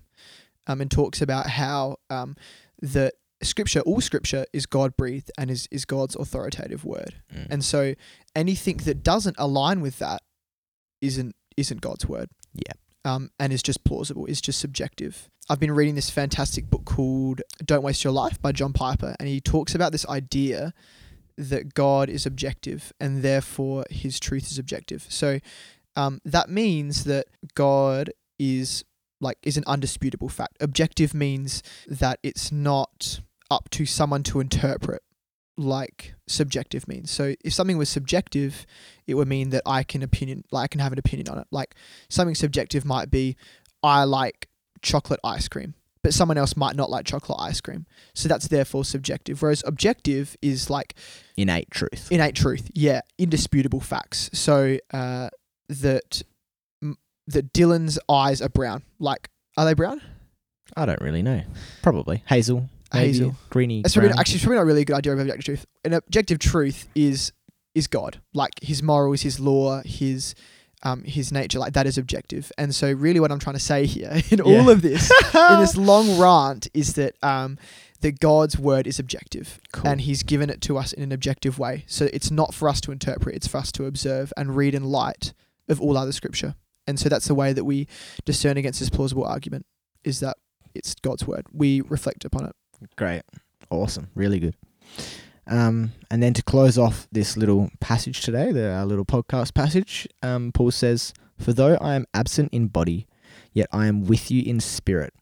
um, 0.67 0.81
and 0.81 0.89
talks 0.89 1.21
about 1.21 1.47
how 1.47 1.97
um, 2.09 2.35
that 2.81 3.13
Scripture, 3.41 3.81
all 3.81 4.01
Scripture, 4.01 4.45
is 4.53 4.65
God 4.65 4.95
breathed 4.97 5.31
and 5.37 5.51
is 5.51 5.67
is 5.71 5.85
God's 5.85 6.15
authoritative 6.15 6.85
word. 6.85 7.15
Mm. 7.33 7.47
And 7.49 7.63
so, 7.63 7.93
anything 8.35 8.77
that 8.77 9.03
doesn't 9.03 9.35
align 9.37 9.81
with 9.81 9.99
that 9.99 10.21
isn't 11.01 11.35
isn't 11.57 11.81
God's 11.81 12.07
word. 12.07 12.29
Yeah. 12.53 12.73
Um, 13.03 13.29
and 13.39 13.53
is 13.53 13.61
just 13.61 13.83
plausible. 13.83 14.25
Is 14.25 14.41
just 14.41 14.59
subjective. 14.59 15.29
I've 15.47 15.59
been 15.59 15.71
reading 15.71 15.95
this 15.95 16.09
fantastic 16.09 16.69
book 16.69 16.85
called 16.85 17.41
"Don't 17.63 17.83
Waste 17.83 18.03
Your 18.03 18.13
Life" 18.13 18.41
by 18.41 18.51
John 18.51 18.73
Piper, 18.73 19.15
and 19.19 19.27
he 19.27 19.41
talks 19.41 19.75
about 19.75 19.91
this 19.91 20.07
idea 20.07 20.73
that 21.37 21.73
God 21.73 22.09
is 22.09 22.25
objective 22.25 22.93
and 22.99 23.21
therefore 23.21 23.85
His 23.89 24.19
truth 24.19 24.49
is 24.51 24.57
objective. 24.57 25.05
So 25.09 25.39
um, 25.95 26.21
that 26.25 26.49
means 26.49 27.03
that 27.05 27.27
God 27.55 28.11
is 28.39 28.83
like 29.21 29.37
is 29.43 29.57
an 29.57 29.63
undisputable 29.67 30.29
fact. 30.29 30.57
Objective 30.59 31.13
means 31.13 31.63
that 31.87 32.19
it's 32.23 32.51
not 32.51 33.21
up 33.51 33.69
to 33.71 33.85
someone 33.85 34.23
to 34.23 34.39
interpret 34.39 35.01
like 35.57 36.15
subjective 36.27 36.87
means. 36.87 37.09
So 37.11 37.35
if 37.43 37.53
something 37.53 37.77
was 37.77 37.89
subjective, 37.89 38.65
it 39.07 39.13
would 39.13 39.27
mean 39.27 39.51
that 39.51 39.61
I 39.65 39.83
can 39.83 40.03
opinion 40.03 40.43
like 40.51 40.63
I 40.65 40.67
can 40.67 40.81
have 40.81 40.91
an 40.91 40.99
opinion 40.99 41.29
on 41.29 41.37
it. 41.37 41.47
Like 41.51 41.75
something 42.09 42.35
subjective 42.35 42.85
might 42.85 43.09
be 43.09 43.37
I 43.83 44.03
like 44.03 44.49
chocolate 44.81 45.19
ice 45.23 45.47
cream, 45.47 45.75
but 46.03 46.13
someone 46.13 46.37
else 46.37 46.57
might 46.57 46.75
not 46.75 46.89
like 46.89 47.05
chocolate 47.05 47.39
ice 47.39 47.61
cream. 47.61 47.85
So 48.13 48.27
that's 48.27 48.47
therefore 48.49 48.83
subjective. 48.83 49.41
Whereas 49.41 49.63
objective 49.65 50.35
is 50.41 50.69
like 50.69 50.95
Innate 51.37 51.71
truth. 51.71 52.09
innate 52.11 52.35
truth. 52.35 52.69
Yeah, 52.73 53.01
indisputable 53.17 53.79
facts. 53.79 54.29
So 54.33 54.77
uh, 54.91 55.29
that 55.69 56.23
that 57.27 57.53
Dylan's 57.53 57.99
eyes 58.09 58.41
are 58.41 58.49
brown. 58.49 58.83
Like, 58.99 59.29
are 59.57 59.65
they 59.65 59.73
brown? 59.73 60.01
I 60.75 60.85
don't 60.85 61.01
really 61.01 61.21
know. 61.21 61.41
Probably 61.81 62.23
hazel. 62.27 62.69
Maybe 62.93 63.07
Hazel. 63.07 63.35
Greeny. 63.49 63.81
It's 63.81 63.93
probably 63.93 64.09
brown. 64.09 64.15
not, 64.15 64.19
actually 64.21 64.35
it's 64.35 64.43
probably 64.43 64.57
not 64.57 64.65
really 64.65 64.81
a 64.81 64.85
good 64.85 64.95
idea 64.95 65.13
of 65.13 65.19
objective 65.19 65.45
truth. 65.45 65.65
An 65.83 65.93
objective 65.93 66.39
truth 66.39 66.87
is 66.95 67.31
is 67.73 67.87
God, 67.87 68.21
like 68.33 68.53
His 68.61 68.81
morals, 68.81 69.21
His 69.21 69.39
law, 69.39 69.81
His 69.83 70.33
um, 70.83 71.03
His 71.03 71.31
nature. 71.31 71.59
Like 71.59 71.73
that 71.73 71.87
is 71.87 71.97
objective. 71.97 72.51
And 72.57 72.73
so, 72.73 72.91
really, 72.91 73.19
what 73.19 73.31
I'm 73.31 73.39
trying 73.39 73.55
to 73.55 73.61
say 73.61 73.85
here 73.85 74.21
in 74.29 74.39
all 74.39 74.69
of 74.69 74.81
this, 74.81 75.11
in 75.33 75.59
this 75.59 75.75
long 75.77 76.17
rant, 76.19 76.67
is 76.73 76.93
that 76.93 77.15
um, 77.21 77.57
that 78.01 78.19
God's 78.19 78.57
word 78.57 78.87
is 78.87 78.99
objective. 78.99 79.59
Cool. 79.71 79.91
and 79.91 80.01
he's 80.01 80.23
given 80.23 80.49
it 80.49 80.61
to 80.61 80.77
us 80.77 80.93
in 80.93 81.03
an 81.03 81.11
objective 81.11 81.59
way. 81.59 81.83
So 81.87 82.09
it's 82.13 82.31
not 82.31 82.53
for 82.53 82.69
us 82.69 82.79
to 82.81 82.91
interpret, 82.91 83.35
it's 83.35 83.47
for 83.47 83.57
us 83.57 83.71
to 83.73 83.85
observe 83.85 84.31
and 84.37 84.55
read 84.55 84.73
in 84.73 84.85
light 84.85 85.33
of 85.67 85.81
all 85.81 85.97
other 85.97 86.11
scripture. 86.11 86.55
And 86.87 86.99
so 86.99 87.09
that's 87.09 87.27
the 87.27 87.35
way 87.35 87.53
that 87.53 87.65
we 87.65 87.87
discern 88.25 88.57
against 88.57 88.79
this 88.79 88.89
plausible 88.89 89.25
argument 89.25 89.65
is 90.03 90.19
that 90.19 90.37
it's 90.73 90.93
God's 90.95 91.25
word. 91.25 91.45
We 91.51 91.81
reflect 91.81 92.25
upon 92.25 92.45
it. 92.45 92.55
Great. 92.95 93.23
Awesome. 93.69 94.09
Really 94.13 94.39
good. 94.39 94.55
Um, 95.47 95.91
and 96.09 96.23
then 96.23 96.33
to 96.33 96.43
close 96.43 96.77
off 96.77 97.07
this 97.11 97.37
little 97.37 97.69
passage 97.79 98.21
today, 98.21 98.51
the 98.51 98.71
our 98.71 98.85
little 98.85 99.05
podcast 99.05 99.53
passage, 99.53 100.07
um, 100.23 100.51
Paul 100.51 100.71
says, 100.71 101.13
For 101.39 101.53
though 101.53 101.77
I 101.79 101.95
am 101.95 102.05
absent 102.13 102.53
in 102.53 102.67
body, 102.67 103.07
yet 103.53 103.67
I 103.71 103.87
am 103.87 104.05
with 104.05 104.31
you 104.31 104.43
in 104.43 104.59
spirit, 104.59 105.13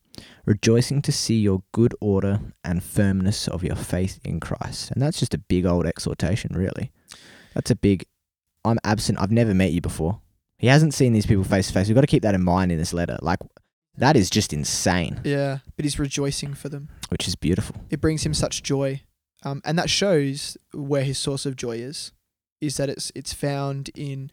rejoicing 0.45 1.01
to 1.03 1.11
see 1.11 1.39
your 1.39 1.63
good 1.73 1.93
order 1.99 2.39
and 2.63 2.83
firmness 2.83 3.47
of 3.47 3.63
your 3.63 3.75
faith 3.75 4.19
in 4.23 4.39
Christ. 4.39 4.91
And 4.91 5.01
that's 5.01 5.19
just 5.19 5.33
a 5.33 5.37
big 5.39 5.65
old 5.65 5.85
exhortation, 5.85 6.55
really. 6.55 6.91
That's 7.53 7.71
a 7.71 7.75
big, 7.75 8.05
I'm 8.63 8.79
absent. 8.83 9.19
I've 9.19 9.31
never 9.31 9.53
met 9.53 9.71
you 9.71 9.81
before. 9.81 10.21
He 10.63 10.69
hasn't 10.69 10.93
seen 10.93 11.11
these 11.11 11.25
people 11.25 11.43
face 11.43 11.67
to 11.67 11.73
face. 11.73 11.89
We've 11.89 11.95
got 11.95 12.01
to 12.01 12.07
keep 12.07 12.23
that 12.23 12.33
in 12.35 12.41
mind 12.41 12.71
in 12.71 12.77
this 12.77 12.93
letter. 12.93 13.17
Like, 13.21 13.39
that 13.97 14.15
is 14.15 14.29
just 14.29 14.53
insane, 14.53 15.19
Yeah. 15.25 15.57
But 15.75 15.83
he's 15.83 15.99
rejoicing 15.99 16.53
for 16.53 16.69
them. 16.69 16.87
which 17.09 17.27
is 17.27 17.35
beautiful. 17.35 17.75
It 17.89 17.99
brings 17.99 18.25
him 18.25 18.33
such 18.33 18.63
joy. 18.63 19.01
Um, 19.43 19.61
and 19.65 19.77
that 19.77 19.89
shows 19.89 20.57
where 20.73 21.03
his 21.03 21.17
source 21.17 21.45
of 21.45 21.57
joy 21.57 21.79
is, 21.79 22.13
is 22.61 22.77
that 22.77 22.89
it's 22.89 23.11
it's 23.13 23.33
found 23.33 23.89
in 23.93 24.31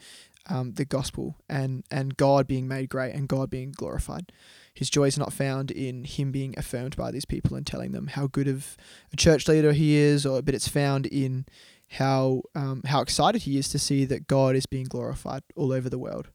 um, 0.48 0.74
the 0.74 0.84
gospel 0.84 1.34
and, 1.48 1.82
and 1.90 2.16
God 2.16 2.46
being 2.46 2.68
made 2.68 2.90
great 2.90 3.12
and 3.12 3.26
God 3.26 3.50
being 3.50 3.72
glorified. 3.72 4.30
His 4.72 4.88
joy 4.88 5.06
is 5.06 5.18
not 5.18 5.32
found 5.32 5.72
in 5.72 6.04
him 6.04 6.30
being 6.30 6.54
affirmed 6.56 6.96
by 6.96 7.10
these 7.10 7.24
people 7.24 7.56
and 7.56 7.66
telling 7.66 7.90
them 7.90 8.06
how 8.06 8.28
good 8.28 8.46
of 8.46 8.76
a 9.12 9.16
church 9.16 9.48
leader 9.48 9.72
he 9.72 9.96
is, 9.96 10.24
or 10.24 10.42
but 10.42 10.54
it's 10.54 10.68
found 10.68 11.06
in 11.06 11.44
how 11.90 12.42
um, 12.54 12.82
how 12.86 13.00
excited 13.00 13.42
he 13.42 13.58
is 13.58 13.68
to 13.70 13.78
see 13.78 14.04
that 14.04 14.26
God 14.26 14.54
is 14.54 14.66
being 14.66 14.86
glorified 14.86 15.42
all 15.56 15.72
over 15.72 15.88
the 15.88 15.98
world, 15.98 16.28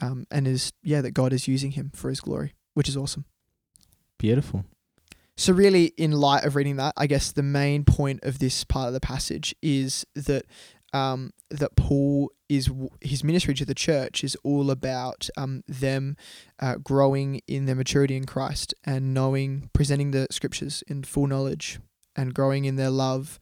um, 0.00 0.26
and 0.30 0.46
is 0.46 0.72
yeah 0.82 1.00
that 1.00 1.12
God 1.12 1.32
is 1.32 1.48
using 1.48 1.72
him 1.72 1.90
for 1.94 2.08
His 2.08 2.20
glory, 2.20 2.54
which 2.74 2.88
is 2.88 2.96
awesome. 2.96 3.24
Beautiful. 4.18 4.64
So 5.36 5.54
really, 5.54 5.86
in 5.96 6.12
light 6.12 6.44
of 6.44 6.54
reading 6.54 6.76
that, 6.76 6.92
I 6.96 7.06
guess 7.06 7.32
the 7.32 7.42
main 7.42 7.84
point 7.84 8.20
of 8.24 8.38
this 8.38 8.62
part 8.62 8.88
of 8.88 8.92
the 8.92 9.00
passage 9.00 9.54
is 9.62 10.04
that 10.14 10.44
um, 10.92 11.32
that 11.50 11.76
Paul 11.76 12.30
is 12.48 12.70
his 13.00 13.24
ministry 13.24 13.54
to 13.54 13.64
the 13.64 13.74
church 13.74 14.24
is 14.24 14.36
all 14.42 14.70
about 14.70 15.30
um, 15.36 15.62
them 15.66 16.16
uh, 16.58 16.76
growing 16.76 17.40
in 17.46 17.66
their 17.66 17.76
maturity 17.76 18.16
in 18.16 18.26
Christ 18.26 18.74
and 18.84 19.14
knowing, 19.14 19.70
presenting 19.72 20.10
the 20.10 20.26
scriptures 20.30 20.82
in 20.88 21.04
full 21.04 21.26
knowledge 21.26 21.78
and 22.16 22.34
growing 22.34 22.64
in 22.64 22.76
their 22.76 22.90
love, 22.90 23.38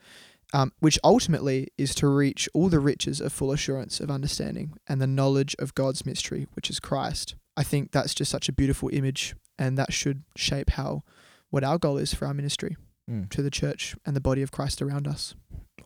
um, 0.52 0.72
which 0.80 0.98
ultimately 1.04 1.68
is 1.76 1.94
to 1.96 2.08
reach 2.08 2.48
all 2.54 2.68
the 2.68 2.80
riches 2.80 3.20
of 3.20 3.32
full 3.32 3.52
assurance 3.52 4.00
of 4.00 4.10
understanding 4.10 4.72
and 4.88 5.00
the 5.00 5.06
knowledge 5.06 5.54
of 5.58 5.74
God's 5.74 6.06
mystery, 6.06 6.46
which 6.54 6.70
is 6.70 6.80
Christ. 6.80 7.34
I 7.56 7.62
think 7.64 7.90
that's 7.92 8.14
just 8.14 8.30
such 8.30 8.48
a 8.48 8.52
beautiful 8.52 8.88
image, 8.92 9.34
and 9.58 9.76
that 9.78 9.92
should 9.92 10.22
shape 10.36 10.70
how 10.70 11.02
what 11.50 11.64
our 11.64 11.78
goal 11.78 11.96
is 11.98 12.12
for 12.14 12.26
our 12.26 12.34
ministry 12.34 12.76
Mm. 13.10 13.30
to 13.30 13.40
the 13.40 13.50
church 13.50 13.96
and 14.04 14.14
the 14.14 14.20
body 14.20 14.42
of 14.42 14.50
Christ 14.52 14.82
around 14.82 15.08
us. 15.08 15.34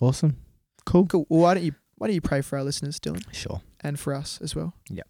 Awesome. 0.00 0.38
Cool. 0.84 1.06
Cool. 1.06 1.24
Well, 1.28 1.42
why 1.42 1.54
don't 1.54 1.62
you 1.62 1.74
why 1.96 2.08
don't 2.08 2.14
you 2.16 2.20
pray 2.20 2.40
for 2.40 2.58
our 2.58 2.64
listeners, 2.64 2.98
Dylan, 2.98 3.22
Sure. 3.32 3.62
and 3.80 3.96
for 3.98 4.12
us 4.12 4.40
as 4.42 4.56
well? 4.56 4.74
Yeah. 4.90 5.04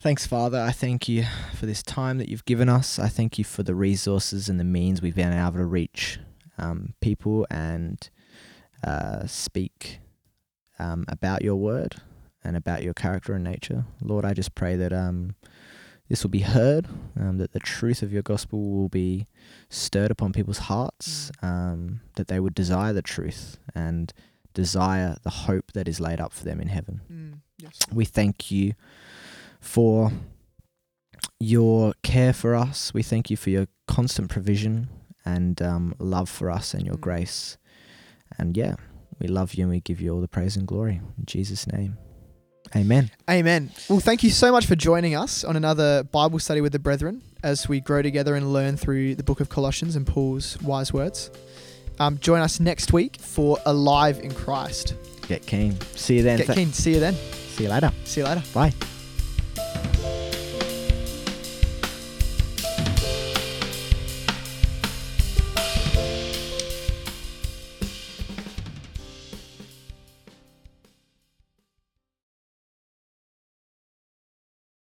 Thanks, 0.00 0.26
Father. 0.26 0.58
I 0.58 0.70
thank 0.72 1.06
you 1.06 1.24
for 1.54 1.66
this 1.66 1.82
time 1.82 2.16
that 2.16 2.30
you've 2.30 2.46
given 2.46 2.70
us. 2.70 2.98
I 2.98 3.08
thank 3.08 3.36
you 3.38 3.44
for 3.44 3.62
the 3.62 3.74
resources 3.74 4.48
and 4.48 4.58
the 4.58 4.64
means 4.64 5.02
we've 5.02 5.14
been 5.14 5.32
able 5.34 5.52
to 5.58 5.66
reach 5.66 6.18
um, 6.56 6.94
people 7.02 7.46
and 7.50 8.08
uh, 8.84 9.26
speak 9.26 9.98
um, 10.78 11.04
about 11.08 11.42
your 11.42 11.56
word 11.56 11.96
and 12.42 12.56
about 12.56 12.82
your 12.82 12.94
character 12.94 13.32
and 13.34 13.42
nature. 13.44 13.84
Lord, 14.02 14.24
I 14.24 14.34
just 14.34 14.54
pray 14.54 14.76
that 14.76 14.92
um, 14.92 15.34
this 16.08 16.22
will 16.22 16.30
be 16.30 16.40
heard, 16.40 16.86
um, 17.18 17.38
that 17.38 17.52
the 17.52 17.60
truth 17.60 18.02
of 18.02 18.12
your 18.12 18.22
gospel 18.22 18.58
will 18.70 18.88
be 18.90 19.26
stirred 19.70 20.10
upon 20.10 20.32
people's 20.32 20.58
hearts, 20.58 21.30
um, 21.42 22.00
that 22.16 22.28
they 22.28 22.38
would 22.40 22.54
desire 22.54 22.92
the 22.92 23.02
truth 23.02 23.58
and 23.74 24.12
desire 24.52 25.16
the 25.22 25.30
hope 25.30 25.72
that 25.72 25.88
is 25.88 25.98
laid 26.00 26.20
up 26.20 26.32
for 26.32 26.44
them 26.44 26.60
in 26.60 26.68
heaven. 26.68 27.00
Mm, 27.10 27.38
yes. 27.58 27.78
We 27.92 28.04
thank 28.04 28.50
you 28.50 28.74
for 29.60 30.12
your 31.40 31.94
care 32.02 32.32
for 32.32 32.54
us. 32.54 32.92
We 32.94 33.02
thank 33.02 33.30
you 33.30 33.36
for 33.36 33.50
your 33.50 33.66
constant 33.86 34.28
provision 34.30 34.88
and 35.24 35.60
um, 35.62 35.94
love 35.98 36.28
for 36.28 36.50
us 36.50 36.74
and 36.74 36.84
your 36.86 36.96
Mm. 36.96 37.00
grace. 37.00 37.56
And 38.38 38.56
yeah, 38.56 38.74
We 39.20 39.28
love 39.28 39.54
you 39.54 39.64
and 39.64 39.70
we 39.70 39.80
give 39.80 40.00
you 40.00 40.12
all 40.12 40.20
the 40.20 40.28
praise 40.28 40.56
and 40.56 40.66
glory. 40.66 41.00
In 41.18 41.24
Jesus' 41.26 41.66
name. 41.66 41.96
Amen. 42.74 43.10
Amen. 43.30 43.70
Well, 43.88 44.00
thank 44.00 44.22
you 44.24 44.30
so 44.30 44.50
much 44.50 44.66
for 44.66 44.74
joining 44.74 45.14
us 45.14 45.44
on 45.44 45.54
another 45.54 46.02
Bible 46.02 46.38
study 46.40 46.60
with 46.60 46.72
the 46.72 46.78
brethren 46.78 47.22
as 47.42 47.68
we 47.68 47.80
grow 47.80 48.02
together 48.02 48.34
and 48.34 48.52
learn 48.52 48.76
through 48.76 49.14
the 49.14 49.22
book 49.22 49.40
of 49.40 49.48
Colossians 49.48 49.94
and 49.96 50.06
Paul's 50.06 50.60
wise 50.62 50.92
words. 50.92 51.30
Um, 52.00 52.18
join 52.18 52.40
us 52.40 52.58
next 52.58 52.92
week 52.92 53.18
for 53.20 53.58
Alive 53.66 54.18
in 54.18 54.32
Christ. 54.34 54.94
Get 55.28 55.46
keen. 55.46 55.80
See 55.94 56.16
you 56.16 56.22
then. 56.22 56.38
Get 56.38 56.48
keen. 56.54 56.72
See 56.72 56.94
you 56.94 57.00
then. 57.00 57.14
See 57.14 57.64
you 57.64 57.70
later. 57.70 57.92
See 58.04 58.20
you 58.20 58.26
later. 58.26 58.42
Bye. 58.52 58.72